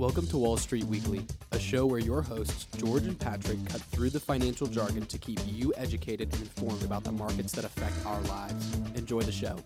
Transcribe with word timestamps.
Welcome 0.00 0.26
to 0.28 0.38
Wall 0.38 0.56
Street 0.56 0.84
Weekly, 0.84 1.26
a 1.52 1.58
show 1.58 1.84
where 1.84 1.98
your 1.98 2.22
hosts, 2.22 2.66
George 2.78 3.02
and 3.02 3.20
Patrick, 3.20 3.62
cut 3.66 3.82
through 3.82 4.08
the 4.08 4.18
financial 4.18 4.66
jargon 4.66 5.04
to 5.04 5.18
keep 5.18 5.38
you 5.44 5.74
educated 5.76 6.32
and 6.32 6.40
informed 6.40 6.82
about 6.84 7.04
the 7.04 7.12
markets 7.12 7.52
that 7.52 7.66
affect 7.66 7.94
our 8.06 8.18
lives. 8.22 8.74
Enjoy 8.94 9.20
the 9.20 9.30
show. 9.30 9.58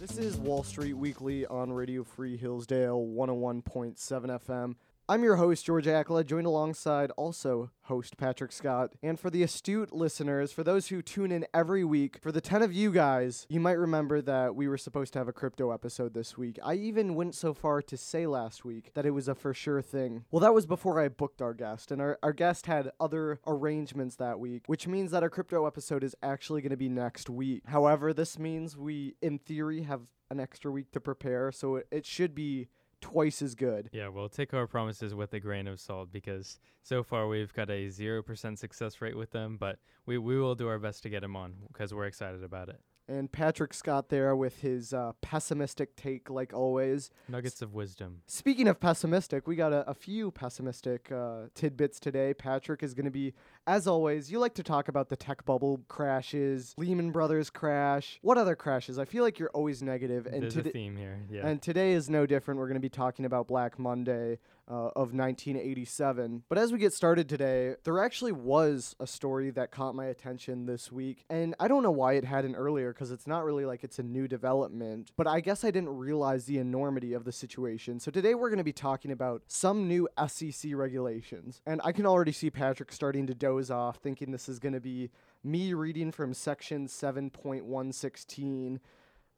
This 0.00 0.16
is 0.16 0.38
Wall 0.38 0.62
Street 0.62 0.94
Weekly 0.94 1.44
on 1.48 1.70
Radio 1.70 2.02
Free 2.02 2.38
Hillsdale 2.38 2.98
101.7 2.98 3.94
FM. 3.98 4.74
I'm 5.10 5.24
your 5.24 5.36
host, 5.36 5.64
George 5.64 5.86
Akla, 5.86 6.26
joined 6.26 6.46
alongside 6.46 7.10
also 7.12 7.70
host 7.84 8.18
Patrick 8.18 8.52
Scott. 8.52 8.92
And 9.02 9.18
for 9.18 9.30
the 9.30 9.42
astute 9.42 9.90
listeners, 9.90 10.52
for 10.52 10.62
those 10.62 10.88
who 10.88 11.00
tune 11.00 11.32
in 11.32 11.46
every 11.54 11.82
week, 11.82 12.18
for 12.20 12.30
the 12.30 12.42
10 12.42 12.60
of 12.60 12.74
you 12.74 12.92
guys, 12.92 13.46
you 13.48 13.58
might 13.58 13.78
remember 13.78 14.20
that 14.20 14.54
we 14.54 14.68
were 14.68 14.76
supposed 14.76 15.14
to 15.14 15.18
have 15.18 15.26
a 15.26 15.32
crypto 15.32 15.70
episode 15.70 16.12
this 16.12 16.36
week. 16.36 16.58
I 16.62 16.74
even 16.74 17.14
went 17.14 17.34
so 17.34 17.54
far 17.54 17.80
to 17.80 17.96
say 17.96 18.26
last 18.26 18.66
week 18.66 18.90
that 18.92 19.06
it 19.06 19.12
was 19.12 19.28
a 19.28 19.34
for 19.34 19.54
sure 19.54 19.80
thing. 19.80 20.26
Well, 20.30 20.40
that 20.40 20.52
was 20.52 20.66
before 20.66 21.00
I 21.00 21.08
booked 21.08 21.40
our 21.40 21.54
guest, 21.54 21.90
and 21.90 22.02
our, 22.02 22.18
our 22.22 22.34
guest 22.34 22.66
had 22.66 22.92
other 23.00 23.40
arrangements 23.46 24.16
that 24.16 24.38
week, 24.38 24.64
which 24.66 24.86
means 24.86 25.10
that 25.12 25.22
our 25.22 25.30
crypto 25.30 25.66
episode 25.66 26.04
is 26.04 26.14
actually 26.22 26.60
going 26.60 26.68
to 26.68 26.76
be 26.76 26.90
next 26.90 27.30
week. 27.30 27.62
However, 27.68 28.12
this 28.12 28.38
means 28.38 28.76
we, 28.76 29.14
in 29.22 29.38
theory, 29.38 29.84
have 29.84 30.02
an 30.30 30.38
extra 30.38 30.70
week 30.70 30.92
to 30.92 31.00
prepare, 31.00 31.50
so 31.50 31.76
it, 31.76 31.86
it 31.90 32.04
should 32.04 32.34
be 32.34 32.68
twice 33.00 33.42
as 33.42 33.54
good. 33.54 33.90
Yeah, 33.92 34.08
we'll 34.08 34.28
take 34.28 34.54
our 34.54 34.66
promises 34.66 35.14
with 35.14 35.32
a 35.34 35.40
grain 35.40 35.66
of 35.66 35.80
salt 35.80 36.10
because 36.12 36.58
so 36.82 37.02
far 37.02 37.28
we've 37.28 37.52
got 37.52 37.70
a 37.70 37.88
0% 37.88 38.58
success 38.58 39.00
rate 39.00 39.16
with 39.16 39.30
them, 39.30 39.56
but 39.58 39.78
we, 40.06 40.18
we 40.18 40.38
will 40.38 40.54
do 40.54 40.68
our 40.68 40.78
best 40.78 41.02
to 41.04 41.08
get 41.08 41.22
them 41.22 41.36
on 41.36 41.54
because 41.68 41.92
we're 41.94 42.06
excited 42.06 42.42
about 42.42 42.68
it. 42.68 42.80
And 43.08 43.32
Patrick 43.32 43.72
Scott 43.72 44.10
there 44.10 44.36
with 44.36 44.60
his 44.60 44.92
uh, 44.92 45.12
pessimistic 45.22 45.96
take, 45.96 46.28
like 46.28 46.52
always. 46.52 47.10
Nuggets 47.26 47.62
of 47.62 47.72
wisdom. 47.72 48.20
Speaking 48.26 48.68
of 48.68 48.80
pessimistic, 48.80 49.46
we 49.46 49.56
got 49.56 49.72
a, 49.72 49.88
a 49.88 49.94
few 49.94 50.30
pessimistic 50.30 51.10
uh, 51.10 51.44
tidbits 51.54 51.98
today. 51.98 52.34
Patrick 52.34 52.82
is 52.82 52.92
going 52.92 53.06
to 53.06 53.10
be, 53.10 53.32
as 53.66 53.86
always, 53.86 54.30
you 54.30 54.38
like 54.38 54.54
to 54.54 54.62
talk 54.62 54.88
about 54.88 55.08
the 55.08 55.16
tech 55.16 55.44
bubble 55.46 55.80
crashes, 55.88 56.74
Lehman 56.76 57.10
Brothers 57.10 57.48
crash. 57.48 58.18
What 58.20 58.36
other 58.36 58.54
crashes? 58.54 58.98
I 58.98 59.06
feel 59.06 59.24
like 59.24 59.38
you're 59.38 59.50
always 59.50 59.82
negative, 59.82 60.26
and 60.26 60.42
There's 60.42 60.56
a 60.58 60.62
theme 60.62 60.96
here. 60.96 61.18
Yeah. 61.30 61.46
and 61.46 61.62
today 61.62 61.92
is 61.92 62.10
no 62.10 62.26
different. 62.26 62.60
We're 62.60 62.68
going 62.68 62.74
to 62.74 62.80
be 62.80 62.90
talking 62.90 63.24
about 63.24 63.46
Black 63.48 63.78
Monday 63.78 64.38
uh, 64.68 64.90
of 64.94 65.14
1987. 65.14 66.44
But 66.48 66.58
as 66.58 66.72
we 66.72 66.78
get 66.78 66.92
started 66.92 67.28
today, 67.28 67.74
there 67.84 68.02
actually 68.02 68.32
was 68.32 68.94
a 69.00 69.06
story 69.06 69.50
that 69.50 69.70
caught 69.70 69.94
my 69.94 70.06
attention 70.06 70.66
this 70.66 70.92
week. 70.92 71.24
And 71.30 71.54
I 71.58 71.68
don't 71.68 71.82
know 71.82 71.90
why 71.90 72.14
it 72.14 72.24
hadn't 72.24 72.54
earlier 72.54 72.92
because 72.92 73.10
it's 73.10 73.26
not 73.26 73.44
really 73.44 73.64
like 73.64 73.82
it's 73.82 73.98
a 73.98 74.02
new 74.02 74.28
development. 74.28 75.12
But 75.16 75.26
I 75.26 75.40
guess 75.40 75.64
I 75.64 75.70
didn't 75.70 75.96
realize 75.96 76.44
the 76.44 76.58
enormity 76.58 77.14
of 77.14 77.24
the 77.24 77.32
situation. 77.32 78.00
So 78.00 78.10
today 78.10 78.34
we're 78.34 78.50
going 78.50 78.58
to 78.58 78.64
be 78.64 78.72
talking 78.72 79.10
about 79.10 79.42
some 79.46 79.88
new 79.88 80.08
SEC 80.26 80.72
regulations. 80.74 81.62
And 81.66 81.80
I 81.84 81.92
can 81.92 82.06
already 82.06 82.32
see 82.32 82.50
Patrick 82.50 82.92
starting 82.92 83.26
to 83.26 83.34
doze 83.34 83.70
off, 83.70 83.96
thinking 83.96 84.32
this 84.32 84.48
is 84.48 84.58
going 84.58 84.74
to 84.74 84.80
be 84.80 85.10
me 85.44 85.72
reading 85.72 86.12
from 86.12 86.34
section 86.34 86.88
7.116 86.88 88.80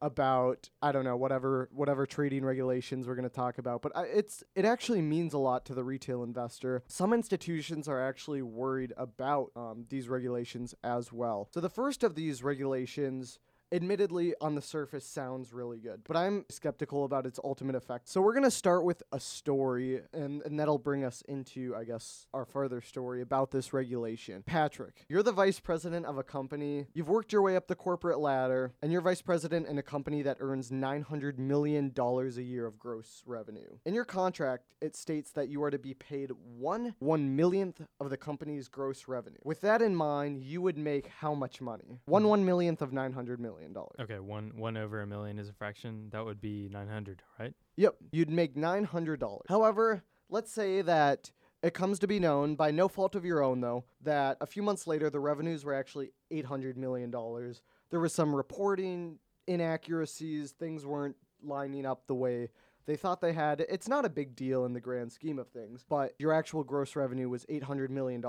about 0.03 0.70
I 0.81 0.93
don't 0.93 1.05
know 1.05 1.17
whatever 1.17 1.69
whatever 1.73 2.06
trading 2.06 2.45
regulations 2.45 3.06
we're 3.06 3.15
going 3.15 3.29
to 3.29 3.34
talk 3.34 3.59
about, 3.59 3.83
but 3.83 3.93
it's 3.97 4.42
it 4.55 4.65
actually 4.65 5.03
means 5.03 5.34
a 5.34 5.39
lot 5.39 5.65
to 5.67 5.75
the 5.75 5.84
retail 5.84 6.23
investor. 6.23 6.83
Some 6.87 7.12
institutions 7.12 7.89
are 7.89 8.01
actually 8.01 8.42
worried 8.42 8.92
about 8.97 9.51
um, 9.57 9.87
these 9.89 10.09
regulations 10.09 10.75
as 10.83 11.12
well. 11.12 11.48
So 11.53 11.61
the 11.61 11.70
first 11.70 12.03
of 12.03 12.15
these 12.15 12.42
regulations. 12.42 13.39
Admittedly, 13.73 14.35
on 14.41 14.57
the 14.57 14.63
surface, 14.63 15.07
sounds 15.07 15.53
really 15.53 15.79
good, 15.79 16.03
but 16.05 16.17
I'm 16.17 16.45
skeptical 16.49 17.05
about 17.05 17.25
its 17.25 17.39
ultimate 17.45 17.77
effect. 17.77 18.09
So, 18.09 18.21
we're 18.21 18.33
going 18.33 18.45
to 18.45 18.51
start 18.51 18.85
with 18.85 19.03
a 19.13 19.21
story, 19.21 20.01
and, 20.13 20.43
and 20.43 20.59
that'll 20.59 20.79
bring 20.79 21.05
us 21.05 21.23
into, 21.29 21.77
I 21.77 21.85
guess, 21.85 22.27
our 22.35 22.45
further 22.45 22.81
story 22.81 23.23
about 23.23 23.53
this 23.53 23.73
regulation. 23.73 24.43
Patrick, 24.45 25.05
you're 25.09 25.23
the 25.23 25.31
vice 25.31 25.61
president 25.61 26.07
of 26.07 26.19
a 26.19 26.25
company. 26.25 26.87
You've 26.95 27.09
worked 27.09 27.33
your 27.33 27.42
way 27.42 27.55
up 27.55 27.69
the 27.69 27.77
corporate 27.77 28.19
ladder, 28.19 28.73
and 28.83 28.91
you're 28.91 29.03
vice 29.03 29.23
president 29.23 29.69
in 29.69 29.79
a 29.79 29.83
company 29.83 30.23
that 30.23 30.39
earns 30.41 30.70
$900 30.70 31.39
million 31.39 31.92
a 31.97 32.41
year 32.41 32.67
of 32.67 32.77
gross 32.79 33.23
revenue. 33.25 33.79
In 33.85 33.95
your 33.95 34.05
contract, 34.05 34.64
it 34.80 34.97
states 34.97 35.30
that 35.33 35.48
you 35.48 35.63
are 35.63 35.70
to 35.70 35.79
be 35.79 35.95
paid 35.95 36.30
one 36.59 36.95
one 36.98 37.36
millionth 37.36 37.83
of 38.01 38.11
the 38.11 38.17
company's 38.17 38.69
gross 38.69 39.07
revenue. 39.07 39.39
With 39.45 39.61
that 39.61 39.83
in 39.83 39.95
mind, 39.95 40.42
you 40.42 40.61
would 40.63 40.79
make 40.79 41.07
how 41.07 41.35
much 41.35 41.61
money? 41.61 42.01
One 42.07 42.23
hmm. 42.23 42.29
one 42.29 42.45
millionth 42.45 42.83
of 42.83 42.91
$900 42.91 43.39
million. 43.39 43.60
Okay, 44.01 44.19
one 44.19 44.53
one 44.57 44.77
over 44.77 45.01
a 45.01 45.07
million 45.07 45.39
is 45.39 45.48
a 45.48 45.53
fraction. 45.53 46.09
That 46.13 46.25
would 46.25 46.41
be 46.41 46.69
900, 46.71 47.23
right? 47.39 47.55
Yep, 47.77 47.97
you'd 48.13 48.31
make 48.31 48.55
$900. 48.57 49.41
However, 49.48 50.03
let's 50.29 50.53
say 50.53 50.83
that 50.83 51.31
it 51.63 51.75
comes 51.75 51.98
to 51.98 52.07
be 52.07 52.19
known, 52.19 52.55
by 52.55 52.71
no 52.71 52.89
fault 52.89 53.15
of 53.15 53.25
your 53.25 53.43
own 53.43 53.61
though, 53.61 53.85
that 54.03 54.39
a 54.41 54.47
few 54.47 54.63
months 54.63 54.87
later 54.87 55.11
the 55.11 55.21
revenues 55.21 55.65
were 55.65 55.75
actually 55.75 56.13
$800 56.33 56.77
million. 56.77 57.11
There 57.91 58.01
was 58.01 58.13
some 58.13 58.35
reporting 58.35 59.19
inaccuracies, 59.47 60.53
things 60.53 60.87
weren't 60.87 61.17
lining 61.42 61.87
up 61.87 62.07
the 62.07 62.15
way 62.15 62.48
they 62.90 62.96
thought 62.96 63.20
they 63.20 63.33
had. 63.33 63.64
It's 63.68 63.86
not 63.86 64.05
a 64.05 64.08
big 64.08 64.34
deal 64.34 64.64
in 64.64 64.73
the 64.73 64.80
grand 64.80 65.12
scheme 65.12 65.39
of 65.39 65.46
things, 65.48 65.84
but 65.89 66.12
your 66.18 66.33
actual 66.33 66.64
gross 66.64 66.96
revenue 66.96 67.28
was 67.28 67.46
$800 67.46 67.89
million. 67.89 68.20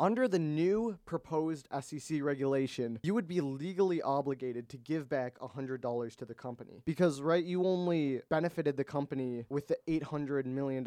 Under 0.00 0.26
the 0.26 0.38
new 0.40 0.98
proposed 1.06 1.68
SEC 1.80 2.20
regulation, 2.20 2.98
you 3.04 3.14
would 3.14 3.28
be 3.28 3.40
legally 3.40 4.02
obligated 4.02 4.68
to 4.70 4.76
give 4.78 5.08
back 5.08 5.38
$100 5.38 6.16
to 6.16 6.24
the 6.24 6.34
company. 6.34 6.82
Because, 6.84 7.20
right, 7.20 7.44
you 7.44 7.64
only 7.64 8.20
benefited 8.28 8.76
the 8.76 8.82
company 8.82 9.44
with 9.48 9.68
the 9.68 9.78
$800 9.86 10.44
million 10.44 10.84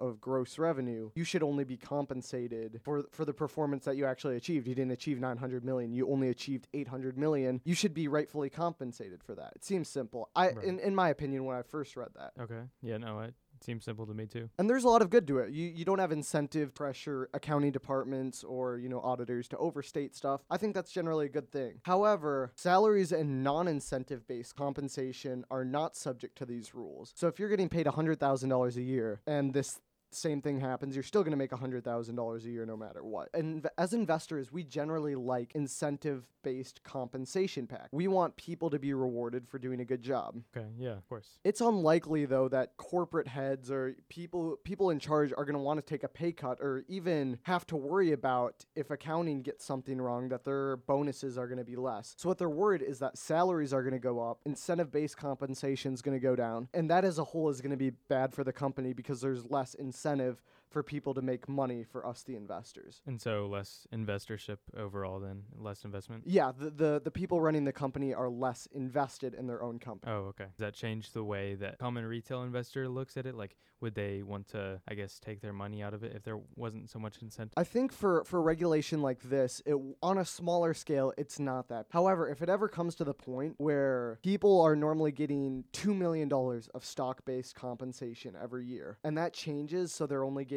of 0.00 0.20
gross 0.20 0.58
revenue. 0.58 1.10
You 1.14 1.22
should 1.22 1.44
only 1.44 1.62
be 1.62 1.76
compensated 1.76 2.80
for, 2.82 3.04
for 3.12 3.24
the 3.24 3.32
performance 3.32 3.84
that 3.84 3.96
you 3.96 4.06
actually 4.06 4.34
achieved. 4.34 4.66
You 4.66 4.74
didn't 4.74 4.90
achieve 4.90 5.20
900 5.20 5.64
million, 5.64 5.92
you 5.92 6.10
only 6.10 6.30
achieved 6.30 6.66
800 6.74 7.16
million. 7.16 7.60
You 7.64 7.74
should 7.74 7.94
be 7.94 8.08
rightfully 8.08 8.50
compensated 8.50 9.22
for 9.22 9.36
that. 9.36 9.52
It 9.54 9.64
seems 9.64 9.88
simple. 9.88 10.30
I, 10.34 10.50
Right. 10.50 10.64
in, 10.64 10.78
in 10.80 10.94
my 10.94 11.10
opinion, 11.10 11.44
when 11.44 11.56
I 11.56 11.62
first 11.62 11.96
read 11.96 12.08
that. 12.16 12.32
Okay. 12.40 12.55
Yeah, 12.82 12.98
no, 12.98 13.20
it 13.20 13.34
seems 13.60 13.84
simple 13.84 14.06
to 14.06 14.14
me 14.14 14.26
too. 14.26 14.48
And 14.58 14.68
there's 14.68 14.84
a 14.84 14.88
lot 14.88 15.02
of 15.02 15.10
good 15.10 15.26
to 15.28 15.38
it. 15.38 15.50
You 15.50 15.66
you 15.66 15.84
don't 15.84 15.98
have 15.98 16.12
incentive 16.12 16.74
pressure 16.74 17.28
accounting 17.34 17.72
departments 17.72 18.44
or, 18.44 18.78
you 18.78 18.88
know, 18.88 19.00
auditors 19.00 19.48
to 19.48 19.58
overstate 19.58 20.14
stuff. 20.14 20.42
I 20.50 20.56
think 20.56 20.74
that's 20.74 20.92
generally 20.92 21.26
a 21.26 21.30
good 21.30 21.50
thing. 21.50 21.80
However, 21.82 22.52
salaries 22.56 23.12
and 23.12 23.42
non-incentive 23.42 24.26
based 24.26 24.56
compensation 24.56 25.44
are 25.50 25.64
not 25.64 25.96
subject 25.96 26.36
to 26.38 26.46
these 26.46 26.74
rules. 26.74 27.12
So 27.14 27.28
if 27.28 27.38
you're 27.38 27.48
getting 27.48 27.68
paid 27.68 27.86
$100,000 27.86 28.76
a 28.76 28.82
year 28.82 29.20
and 29.26 29.52
this 29.52 29.80
same 30.10 30.40
thing 30.40 30.60
happens, 30.60 30.94
you're 30.94 31.02
still 31.02 31.22
going 31.22 31.32
to 31.32 31.36
make 31.36 31.50
$100,000 31.50 32.44
a 32.44 32.50
year 32.50 32.66
no 32.66 32.76
matter 32.76 33.04
what. 33.04 33.28
And 33.34 33.68
as 33.78 33.92
investors, 33.92 34.52
we 34.52 34.64
generally 34.64 35.14
like 35.14 35.52
incentive 35.54 36.24
based 36.46 36.80
compensation 36.84 37.66
pack. 37.66 37.88
We 37.90 38.06
want 38.06 38.36
people 38.36 38.70
to 38.70 38.78
be 38.78 38.94
rewarded 38.94 39.48
for 39.48 39.58
doing 39.58 39.80
a 39.80 39.84
good 39.84 40.00
job. 40.00 40.40
Okay, 40.56 40.68
yeah, 40.78 40.92
of 40.92 41.08
course. 41.08 41.26
It's 41.42 41.60
unlikely 41.60 42.24
though 42.24 42.48
that 42.50 42.76
corporate 42.76 43.26
heads 43.26 43.68
or 43.68 43.96
people 44.08 44.56
people 44.62 44.90
in 44.90 45.00
charge 45.00 45.32
are 45.36 45.44
going 45.44 45.56
to 45.56 45.60
want 45.60 45.84
to 45.84 45.84
take 45.84 46.04
a 46.04 46.08
pay 46.08 46.30
cut 46.30 46.60
or 46.60 46.84
even 46.86 47.40
have 47.42 47.66
to 47.66 47.76
worry 47.76 48.12
about 48.12 48.64
if 48.76 48.92
accounting 48.92 49.42
gets 49.42 49.64
something 49.64 50.00
wrong 50.00 50.28
that 50.28 50.44
their 50.44 50.76
bonuses 50.76 51.36
are 51.36 51.48
going 51.48 51.58
to 51.58 51.64
be 51.64 51.74
less. 51.74 52.14
So 52.16 52.28
what 52.28 52.38
they're 52.38 52.48
worried 52.48 52.82
is 52.82 53.00
that 53.00 53.18
salaries 53.18 53.72
are 53.72 53.82
going 53.82 53.94
to 53.94 53.98
go 53.98 54.20
up, 54.20 54.38
incentive 54.46 54.92
based 54.92 55.16
compensation 55.16 55.94
is 55.94 56.00
going 56.00 56.16
to 56.16 56.22
go 56.22 56.36
down, 56.36 56.68
and 56.72 56.88
that 56.90 57.04
as 57.04 57.18
a 57.18 57.24
whole 57.24 57.48
is 57.48 57.60
going 57.60 57.72
to 57.72 57.76
be 57.76 57.90
bad 57.90 58.32
for 58.32 58.44
the 58.44 58.52
company 58.52 58.92
because 58.92 59.20
there's 59.20 59.44
less 59.50 59.74
incentive 59.74 59.95
incentive 59.96 60.42
for 60.70 60.82
people 60.82 61.14
to 61.14 61.22
make 61.22 61.48
money 61.48 61.84
for 61.84 62.06
us 62.06 62.22
the 62.22 62.36
investors. 62.36 63.02
And 63.06 63.20
so 63.20 63.46
less 63.46 63.86
investorship 63.92 64.60
overall 64.76 65.20
than 65.20 65.44
less 65.56 65.84
investment. 65.84 66.24
Yeah, 66.26 66.52
the, 66.58 66.70
the 66.70 67.00
the 67.04 67.10
people 67.10 67.40
running 67.40 67.64
the 67.64 67.72
company 67.72 68.12
are 68.12 68.28
less 68.28 68.66
invested 68.74 69.34
in 69.34 69.46
their 69.46 69.62
own 69.62 69.78
company. 69.78 70.12
Oh, 70.12 70.26
okay. 70.28 70.44
Does 70.44 70.58
that 70.58 70.74
change 70.74 71.12
the 71.12 71.24
way 71.24 71.54
that 71.56 71.78
common 71.78 72.04
retail 72.04 72.42
investor 72.42 72.88
looks 72.88 73.16
at 73.16 73.26
it? 73.26 73.34
Like, 73.34 73.56
would 73.80 73.94
they 73.94 74.22
want 74.22 74.48
to, 74.48 74.80
I 74.88 74.94
guess, 74.94 75.18
take 75.18 75.40
their 75.40 75.52
money 75.52 75.82
out 75.82 75.94
of 75.94 76.02
it 76.02 76.12
if 76.14 76.22
there 76.24 76.38
wasn't 76.56 76.90
so 76.90 76.98
much 76.98 77.22
incentive? 77.22 77.54
I 77.56 77.64
think 77.64 77.92
for 77.92 78.24
for 78.24 78.42
regulation 78.42 79.02
like 79.02 79.22
this, 79.22 79.62
it 79.66 79.76
on 80.02 80.18
a 80.18 80.24
smaller 80.24 80.74
scale, 80.74 81.12
it's 81.16 81.38
not 81.38 81.68
that. 81.68 81.86
However, 81.90 82.28
if 82.28 82.42
it 82.42 82.48
ever 82.48 82.68
comes 82.68 82.94
to 82.96 83.04
the 83.04 83.14
point 83.14 83.54
where 83.58 84.18
people 84.22 84.60
are 84.60 84.74
normally 84.74 85.12
getting 85.12 85.64
two 85.72 85.94
million 85.94 86.28
dollars 86.28 86.68
of 86.74 86.84
stock-based 86.84 87.54
compensation 87.54 88.34
every 88.42 88.66
year, 88.66 88.98
and 89.04 89.16
that 89.16 89.32
changes, 89.32 89.92
so 89.92 90.06
they're 90.06 90.24
only 90.24 90.44
getting 90.44 90.55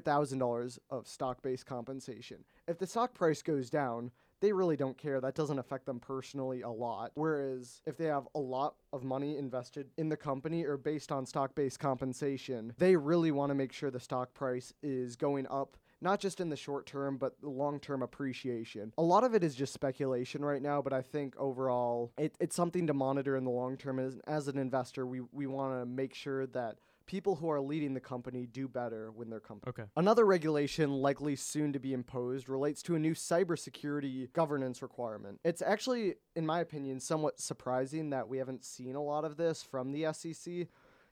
thousand 0.00 0.38
dollars 0.38 0.78
of 0.90 1.06
stock-based 1.06 1.66
compensation. 1.66 2.44
If 2.68 2.78
the 2.78 2.86
stock 2.86 3.14
price 3.14 3.42
goes 3.42 3.70
down, 3.70 4.10
they 4.40 4.52
really 4.52 4.76
don't 4.76 4.96
care. 4.96 5.20
That 5.20 5.34
doesn't 5.34 5.58
affect 5.58 5.86
them 5.86 6.00
personally 6.00 6.62
a 6.62 6.70
lot. 6.70 7.12
Whereas 7.14 7.82
if 7.86 7.96
they 7.96 8.06
have 8.06 8.26
a 8.34 8.38
lot 8.38 8.74
of 8.92 9.04
money 9.04 9.36
invested 9.36 9.88
in 9.98 10.08
the 10.08 10.16
company 10.16 10.64
or 10.64 10.76
based 10.76 11.12
on 11.12 11.26
stock 11.26 11.54
based 11.54 11.78
compensation, 11.78 12.72
they 12.78 12.96
really 12.96 13.30
want 13.30 13.50
to 13.50 13.54
make 13.54 13.72
sure 13.72 13.90
the 13.90 14.00
stock 14.00 14.34
price 14.34 14.72
is 14.82 15.16
going 15.16 15.46
up. 15.48 15.76
Not 16.02 16.18
just 16.18 16.40
in 16.40 16.48
the 16.48 16.56
short 16.56 16.86
term, 16.86 17.18
but 17.18 17.38
the 17.42 17.50
long 17.50 17.78
term 17.78 18.02
appreciation. 18.02 18.94
A 18.96 19.02
lot 19.02 19.22
of 19.22 19.34
it 19.34 19.44
is 19.44 19.54
just 19.54 19.74
speculation 19.74 20.42
right 20.42 20.62
now, 20.62 20.80
but 20.80 20.94
I 20.94 21.02
think 21.02 21.34
overall 21.36 22.12
it, 22.16 22.34
it's 22.40 22.56
something 22.56 22.86
to 22.86 22.94
monitor 22.94 23.36
in 23.36 23.44
the 23.44 23.50
long 23.50 23.76
term. 23.76 23.98
As, 23.98 24.18
as 24.26 24.48
an 24.48 24.56
investor, 24.56 25.06
we, 25.06 25.20
we 25.32 25.46
want 25.46 25.78
to 25.78 25.84
make 25.84 26.14
sure 26.14 26.46
that 26.46 26.78
people 27.10 27.34
who 27.34 27.50
are 27.50 27.60
leading 27.60 27.92
the 27.92 28.00
company 28.00 28.46
do 28.46 28.68
better 28.68 29.10
when 29.10 29.28
they're 29.28 29.40
company. 29.40 29.68
Okay. 29.68 29.82
Another 29.96 30.24
regulation 30.24 30.92
likely 30.92 31.34
soon 31.34 31.72
to 31.72 31.80
be 31.80 31.92
imposed 31.92 32.48
relates 32.48 32.84
to 32.84 32.94
a 32.94 33.00
new 33.00 33.14
cybersecurity 33.14 34.32
governance 34.32 34.80
requirement. 34.80 35.40
It's 35.44 35.60
actually, 35.60 36.14
in 36.36 36.46
my 36.46 36.60
opinion, 36.60 37.00
somewhat 37.00 37.40
surprising 37.40 38.10
that 38.10 38.28
we 38.28 38.38
haven't 38.38 38.64
seen 38.64 38.94
a 38.94 39.02
lot 39.02 39.24
of 39.24 39.36
this 39.36 39.60
from 39.60 39.90
the 39.90 40.06
SEC 40.12 40.68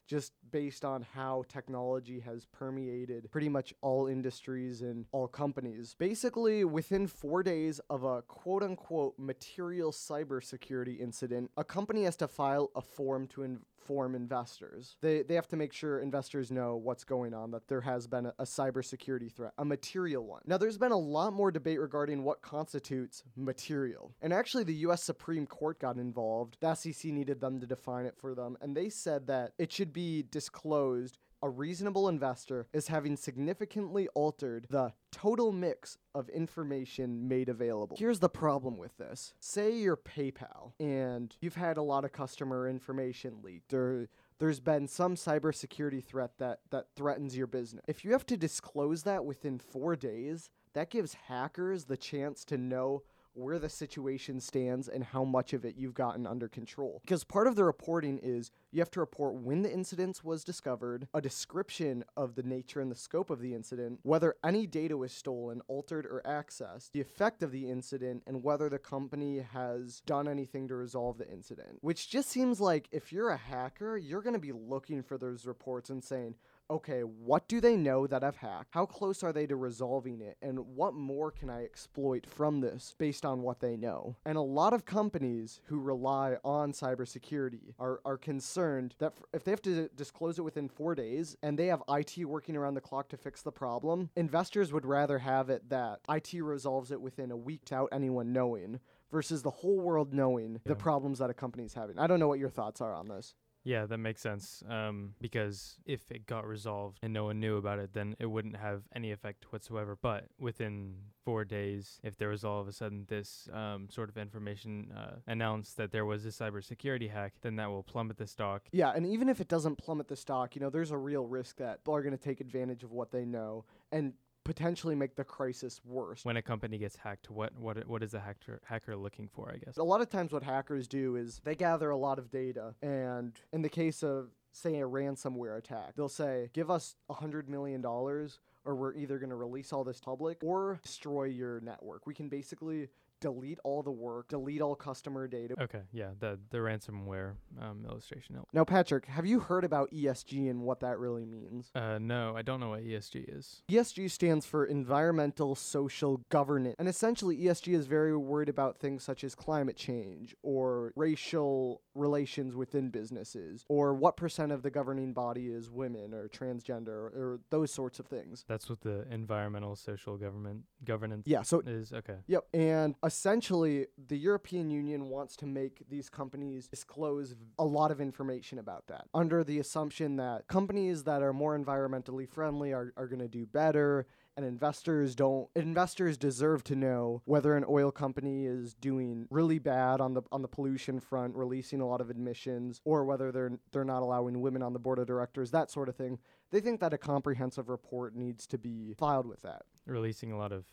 just 0.07 0.33
based 0.53 0.85
on 0.85 1.05
how 1.15 1.45
technology 1.49 2.21
has 2.21 2.47
permeated 2.47 3.29
pretty 3.33 3.49
much 3.49 3.75
all 3.83 4.07
industries 4.07 4.83
and 4.83 5.05
all 5.11 5.27
companies. 5.27 5.97
Basically, 5.99 6.65
within 6.65 7.09
four 7.09 7.43
days 7.43 7.81
of 7.91 8.05
a 8.05 8.23
quote 8.23 8.63
unquote 8.63 9.15
material 9.19 9.91
cybersecurity 9.91 11.01
incident, 11.01 11.51
a 11.57 11.65
company 11.65 12.05
has 12.05 12.15
to 12.17 12.29
file 12.29 12.71
a 12.77 12.81
form 12.81 13.27
to 13.27 13.43
inform 13.89 14.15
investors. 14.15 14.97
They, 15.01 15.23
they 15.23 15.35
have 15.35 15.49
to 15.49 15.57
make 15.57 15.73
sure 15.73 16.01
investors 16.01 16.51
know 16.51 16.77
what's 16.77 17.05
going 17.05 17.33
on, 17.33 17.51
that 17.53 17.69
there 17.69 17.81
has 17.81 18.07
been 18.07 18.27
a, 18.27 18.35
a 18.39 18.45
cybersecurity 18.45 19.33
threat, 19.33 19.53
a 19.57 19.65
material 19.65 20.25
one. 20.25 20.43
Now, 20.47 20.59
there's 20.59 20.77
been 20.77 20.93
a 20.93 20.99
lot 20.99 21.33
more 21.33 21.51
debate 21.51 21.81
regarding 21.81 22.23
what 22.23 22.43
constitutes 22.43 23.23
material. 23.35 24.13
And 24.21 24.33
actually, 24.33 24.65
the 24.65 24.75
US 24.75 25.03
Supreme 25.03 25.47
Court 25.47 25.81
got 25.81 25.97
involved. 25.97 26.59
The 26.61 26.75
SEC 26.75 27.11
needed 27.13 27.41
them 27.41 27.61
to 27.61 27.67
define 27.67 28.05
it 28.05 28.15
for 28.19 28.35
them, 28.35 28.59
and 28.61 28.77
they 28.77 28.91
said 28.91 29.27
that 29.29 29.53
it 29.59 29.73
should 29.73 29.95
be 29.95 30.25
disclosed 30.31 31.19
a 31.43 31.49
reasonable 31.49 32.09
investor 32.09 32.67
is 32.73 32.89
having 32.89 33.17
significantly 33.17 34.09
altered 34.15 34.67
the 34.71 34.93
total 35.13 35.53
mix 35.53 35.99
of 36.15 36.29
information 36.29 37.29
made 37.29 37.49
available. 37.49 37.97
Here's 37.99 38.21
the 38.21 38.29
problem 38.29 38.77
with 38.77 38.97
this. 38.99 39.35
Say 39.41 39.77
you're 39.77 39.97
PayPal 39.97 40.73
and 40.81 41.35
you've 41.41 41.55
had 41.57 41.77
a 41.77 41.83
lot 41.83 42.05
of 42.05 42.13
customer 42.13 42.69
information 42.69 43.39
leaked 43.43 43.73
or 43.73 44.09
there's 44.39 44.61
been 44.61 44.87
some 44.87 45.17
cybersecurity 45.17 46.05
threat 46.05 46.33
that 46.39 46.61
that 46.71 46.87
threatens 46.95 47.37
your 47.37 47.49
business. 47.49 47.85
If 47.89 48.05
you 48.05 48.13
have 48.13 48.27
to 48.27 48.37
disclose 48.37 49.03
that 49.03 49.25
within 49.25 49.59
4 49.59 49.97
days, 49.97 50.51
that 50.75 50.91
gives 50.91 51.15
hackers 51.15 51.85
the 51.85 51.97
chance 51.97 52.45
to 52.45 52.57
know 52.59 53.03
where 53.39 53.59
the 53.59 53.69
situation 53.69 54.41
stands 54.41 54.89
and 54.89 55.05
how 55.05 55.25
much 55.25 55.53
of 55.53 55.65
it 55.65 55.77
you've 55.77 55.95
gotten 55.95 56.27
under 56.27 56.49
control. 56.49 57.01
Because 57.05 57.25
part 57.25 57.47
of 57.47 57.57
the 57.57 57.65
reporting 57.65 58.19
is 58.23 58.51
you 58.73 58.81
have 58.81 58.91
to 58.91 59.01
report 59.01 59.35
when 59.35 59.63
the 59.63 59.73
incident 59.73 60.25
was 60.25 60.45
discovered, 60.45 61.07
a 61.15 61.21
description 61.21 62.05
of 62.17 62.35
the 62.35 62.43
nature 62.43 62.81
and 62.81 62.91
the 62.91 62.97
scope 62.97 63.31
of 63.31 63.41
the 63.41 63.55
incident, 63.55 64.01
whether 64.03 64.35
any 64.45 64.67
data 64.67 64.97
was 64.97 65.13
stolen, 65.13 65.61
altered, 65.69 66.07
or 66.07 66.23
accessed, 66.27 66.91
the 66.93 67.01
effect 67.01 67.43
of 67.43 67.53
the 67.53 67.71
incident, 67.71 68.23
and 68.27 68.43
whether 68.43 68.69
the 68.69 68.79
company 68.79 69.39
has 69.39 70.01
done 70.07 70.27
anything 70.29 70.67
to 70.69 70.75
resolve 70.75 71.19
the 71.19 71.31
incident. 71.31 71.79
Which 71.81 72.09
just 72.09 72.29
seems 72.29 72.61
like 72.61 72.89
if 72.91 73.13
you're 73.13 73.31
a 73.31 73.37
hacker, 73.37 73.97
you're 73.97 74.23
going 74.23 74.35
to 74.35 74.41
be 74.41 74.53
looking 74.53 75.03
for 75.03 75.17
those 75.17 75.47
reports 75.47 75.91
and 75.91 76.03
saying, 76.03 76.35
okay, 76.71 77.01
what 77.01 77.49
do 77.49 77.61
they 77.61 77.77
know 77.77 78.07
that 78.07 78.23
I've 78.23 78.37
hacked? 78.37 78.69
How 78.73 78.85
close 78.85 79.23
are 79.23 79.33
they 79.33 79.47
to 79.47 79.57
resolving 79.57 80.21
it? 80.21 80.37
And 80.43 80.59
what 80.77 80.93
more 80.95 81.31
can 81.31 81.49
I 81.49 81.65
exploit 81.65 82.27
from 82.27 82.61
this 82.61 82.95
based 82.99 83.25
on 83.25 83.41
what 83.43 83.61
they 83.61 83.77
know? 83.77 84.17
And 84.27 84.37
a 84.37 84.43
lot 84.43 84.73
of 84.75 84.85
companies 84.85 85.61
who 85.65 85.81
rely 85.81 86.37
on 86.45 86.73
cybersecurity 86.73 87.75
are, 87.79 88.01
are 88.05 88.19
concerned 88.19 88.95
that 88.99 89.15
if 89.33 89.45
they 89.45 89.51
have 89.51 89.63
to 89.63 89.89
disclose 89.97 90.39
it 90.39 90.43
within 90.43 90.69
four 90.69 90.95
days 90.95 91.37
and 91.43 91.59
they 91.59 91.69
have 91.69 91.83
IT 91.89 92.19
working 92.27 92.57
around 92.57 92.75
the 92.75 92.81
clock 92.83 93.09
to 93.09 93.17
fix 93.17 93.41
the 93.43 93.53
problem, 93.53 94.11
investors 94.15 94.73
would 94.73 94.85
rather 94.85 95.19
have 95.21 95.49
it 95.49 95.69
that 95.71 96.01
IT 96.09 96.35
resolves 96.43 96.91
it 96.91 97.01
within 97.01 97.31
a 97.31 97.37
week 97.37 97.63
without 97.79 97.89
anyone 97.93 98.33
knowing 98.33 98.81
versus 99.11 99.43
the 99.43 99.51
whole 99.51 99.79
world 99.79 100.13
knowing 100.13 100.55
Yeah. 100.55 100.59
the 100.67 100.75
problems 100.75 101.19
that 101.19 101.31
a 101.31 101.35
company 101.35 101.65
is 101.65 101.75
having. 101.75 101.99
I 101.99 102.07
don't 102.07 102.21
know 102.21 102.29
what 102.29 102.39
your 102.39 102.51
thoughts 102.51 102.81
are 102.81 102.95
on 102.95 103.09
this. 103.09 103.35
Yeah, 103.69 103.85
that 103.85 103.99
makes 103.99 104.23
sense. 104.23 104.63
Um, 104.67 105.11
because 105.21 105.77
if 105.85 106.11
it 106.11 106.25
got 106.25 106.47
resolved 106.47 107.01
and 107.03 107.13
no 107.13 107.25
one 107.25 107.39
knew 107.39 107.59
about 107.59 107.79
it, 107.79 107.93
then 107.93 108.17
it 108.19 108.25
wouldn't 108.25 108.57
have 108.57 108.85
any 108.95 109.13
effect 109.13 109.53
whatsoever. 109.53 109.95
But 110.01 110.25
within 110.39 110.95
four 111.23 111.45
days, 111.45 112.01
if 112.03 112.17
there 112.17 112.31
was 112.31 112.47
all 112.47 112.63
of 112.63 112.69
a 112.69 112.73
sudden 112.73 113.05
this 113.09 113.47
um, 113.53 113.89
sort 113.91 114.09
of 114.09 114.17
information 114.17 114.91
uh, 114.97 115.17
announced 115.27 115.77
that 115.77 115.93
there 115.93 116.07
was 116.07 116.25
a 116.25 116.31
cybersecurity 116.31 117.11
hack, 117.11 117.35
then 117.43 117.57
that 117.57 117.69
will 117.69 117.83
plummet 117.83 118.17
the 118.17 118.27
stock. 118.27 118.63
Yeah, 118.73 118.93
and 118.97 119.05
even 119.05 119.29
if 119.29 119.39
it 119.39 119.49
doesn't 119.49 119.77
plummet 119.77 120.09
the 120.09 120.17
stock, 120.17 120.57
you 120.57 120.63
know, 120.63 120.71
there's 120.71 120.91
a 120.91 120.97
real 120.97 121.27
risk 121.27 121.59
that 121.59 121.85
people 121.85 121.95
are 121.95 122.03
going 122.03 122.17
to 122.17 122.25
take 122.25 122.41
advantage 122.41 122.85
of 122.85 122.93
what 122.93 123.11
they 123.11 123.27
know 123.27 123.67
and 123.93 124.15
potentially 124.49 124.95
make 124.95 125.15
the 125.15 125.25
crisis 125.25 125.83
worse. 125.85 126.25
When 126.25 126.39
a 126.39 126.43
company 126.43 126.79
gets 126.79 126.97
hacked, 126.97 127.31
what 127.31 127.53
what 127.61 127.87
what 127.87 128.03
is 128.03 128.15
a 128.15 128.21
hacker 128.21 128.61
hacker 128.65 128.97
looking 128.97 129.29
for? 129.29 129.53
I 129.53 129.59
guess. 129.59 129.77
A 129.77 129.83
lot 129.83 130.01
of 130.01 130.09
times, 130.09 130.33
what 130.33 130.43
hackers 130.43 130.89
do 130.89 131.17
is 131.17 131.43
they 131.45 131.55
gather 131.55 131.91
a 131.91 131.97
lot 131.97 132.19
of 132.19 132.31
data, 132.31 132.75
and 132.81 133.39
in 133.53 133.61
the 133.61 133.69
case 133.69 134.03
of, 134.03 134.31
say, 134.53 134.81
a 134.81 134.89
ransomware 134.89 135.59
attack, 135.59 135.95
they'll 135.97 136.09
say, 136.09 136.49
Give 136.55 136.71
us 136.71 136.97
a 137.11 137.15
$100 137.15 137.47
million, 137.47 137.85
or 137.85 138.29
we're 138.65 138.95
either 138.95 139.19
going 139.19 139.29
to 139.29 139.37
release 139.37 139.71
all 139.71 139.85
this 139.85 140.01
public 140.01 140.39
or 140.43 140.81
destroy 140.83 141.25
your 141.25 141.61
network. 141.61 142.07
We 142.07 142.15
can 142.15 142.31
basically 142.31 142.89
delete 143.21 143.59
all 143.65 143.83
the 143.83 143.91
work, 143.91 144.29
delete 144.29 144.61
all 144.61 144.75
customer 144.75 145.27
data. 145.27 145.55
Okay, 145.61 145.83
yeah, 145.93 146.11
the 146.19 146.39
the 146.51 146.59
ransomware 146.59 147.35
um, 147.61 147.85
illustration 147.89 148.35
helped. 148.35 148.55
Now, 148.55 148.65
Patrick, 148.65 149.07
have 149.07 149.27
you 149.27 149.41
heard 149.41 149.65
about 149.65 149.91
ESG 149.91 150.51
and 150.51 150.63
what 150.63 150.81
that 150.81 150.99
really 150.99 151.25
means? 151.25 151.71
Uh, 151.75 151.99
no, 151.99 152.35
I 152.37 152.43
don't 152.43 152.61
know 152.61 152.71
what 152.71 152.85
ESG 152.85 153.37
is. 153.37 153.63
ESG 153.71 154.11
stands 154.11 154.47
for 154.47 154.65
Environmental 154.65 155.55
Social 155.55 156.25
Governance. 156.29 156.77
And 156.79 156.89
essentially, 156.89 157.37
ESG 157.39 157.75
is 157.75 157.87
very 157.87 158.17
worried 158.17 158.49
about 158.49 158.79
things 158.79 159.03
such 159.03 159.25
as 159.25 159.35
climate 159.35 159.77
change 159.77 160.35
or 160.43 160.93
racial 160.97 161.83
relations 161.95 162.55
within 162.55 162.91
businesses 162.91 163.65
or 163.69 163.95
what 163.95 164.17
percent 164.17 164.53
of 164.53 164.63
the 164.63 164.71
governing 164.71 165.13
body 165.13 165.49
is 165.49 165.71
women 165.71 166.15
or 166.15 166.29
transgender 166.29 166.89
or, 166.89 167.13
or 167.15 167.41
those 167.51 167.73
sorts 167.73 167.99
of 167.99 168.07
things. 168.07 168.45
That's 168.49 168.71
what 168.71 168.81
the 168.81 169.05
environmental 169.11 169.75
social 169.77 170.17
government 170.17 170.63
governance 170.85 171.27
Yeah, 171.27 171.43
so 171.43 171.61
is. 171.67 171.93
Okay. 171.93 172.17
Yep. 172.27 172.45
And 172.55 172.95
essentially, 173.09 173.87
the 174.07 174.19
European 174.19 174.71
Union 174.71 175.09
wants 175.09 175.35
to 175.37 175.47
make 175.47 175.83
these 175.89 176.11
companies 176.11 176.69
disclose 176.69 177.35
a 177.59 177.65
lot 177.65 177.91
of 177.91 178.03
information 178.03 178.59
about 178.59 178.87
that 178.89 179.07
under 179.15 179.43
the 179.43 179.59
assumption 179.59 180.17
that 180.17 180.47
companies 180.47 181.05
that 181.05 181.23
are 181.23 181.33
more 181.33 181.59
environmentally 181.59 182.29
friendly 182.29 182.75
are, 182.75 182.93
are 182.99 183.09
going 183.09 183.19
to 183.21 183.29
do 183.29 183.47
better. 183.47 184.07
And 184.37 184.47
investors 184.47 185.17
don't. 185.17 185.49
Investors 185.57 186.17
deserve 186.17 186.63
to 186.65 186.77
know 186.77 187.23
whether 187.25 187.57
an 187.57 187.65
oil 187.69 187.91
company 187.91 188.47
is 188.47 188.75
doing 188.75 189.27
really 189.31 189.59
bad 189.59 190.01
on 190.01 190.15
the 190.15 190.23
on 190.31 190.43
the 190.43 190.49
pollution 190.49 191.01
front, 191.01 191.35
releasing 191.35 191.81
a 191.81 191.89
lot 191.89 192.01
of 192.01 192.09
emissions, 192.09 192.81
or 192.85 193.05
whether 193.05 193.33
they're 193.33 193.59
they're 193.73 193.85
not 193.85 194.03
allowing 194.03 194.41
women 194.41 194.63
on 194.63 194.75
the 194.75 194.79
board 194.79 195.01
of 195.01 195.09
directors, 195.09 195.51
that 195.51 195.73
sort 195.73 195.89
of 195.89 195.97
thing. 195.97 196.21
They 196.53 196.61
think 196.61 196.79
that 196.79 196.95
a 196.95 196.99
comprehensive 196.99 197.69
report 197.69 198.15
needs 198.15 198.47
to 198.47 198.59
be 198.59 198.95
filed 198.97 199.27
with 199.27 199.43
that 199.43 199.63
Releasing 199.87 200.33
a 200.33 200.39
lot 200.39 200.53
of 200.53 200.65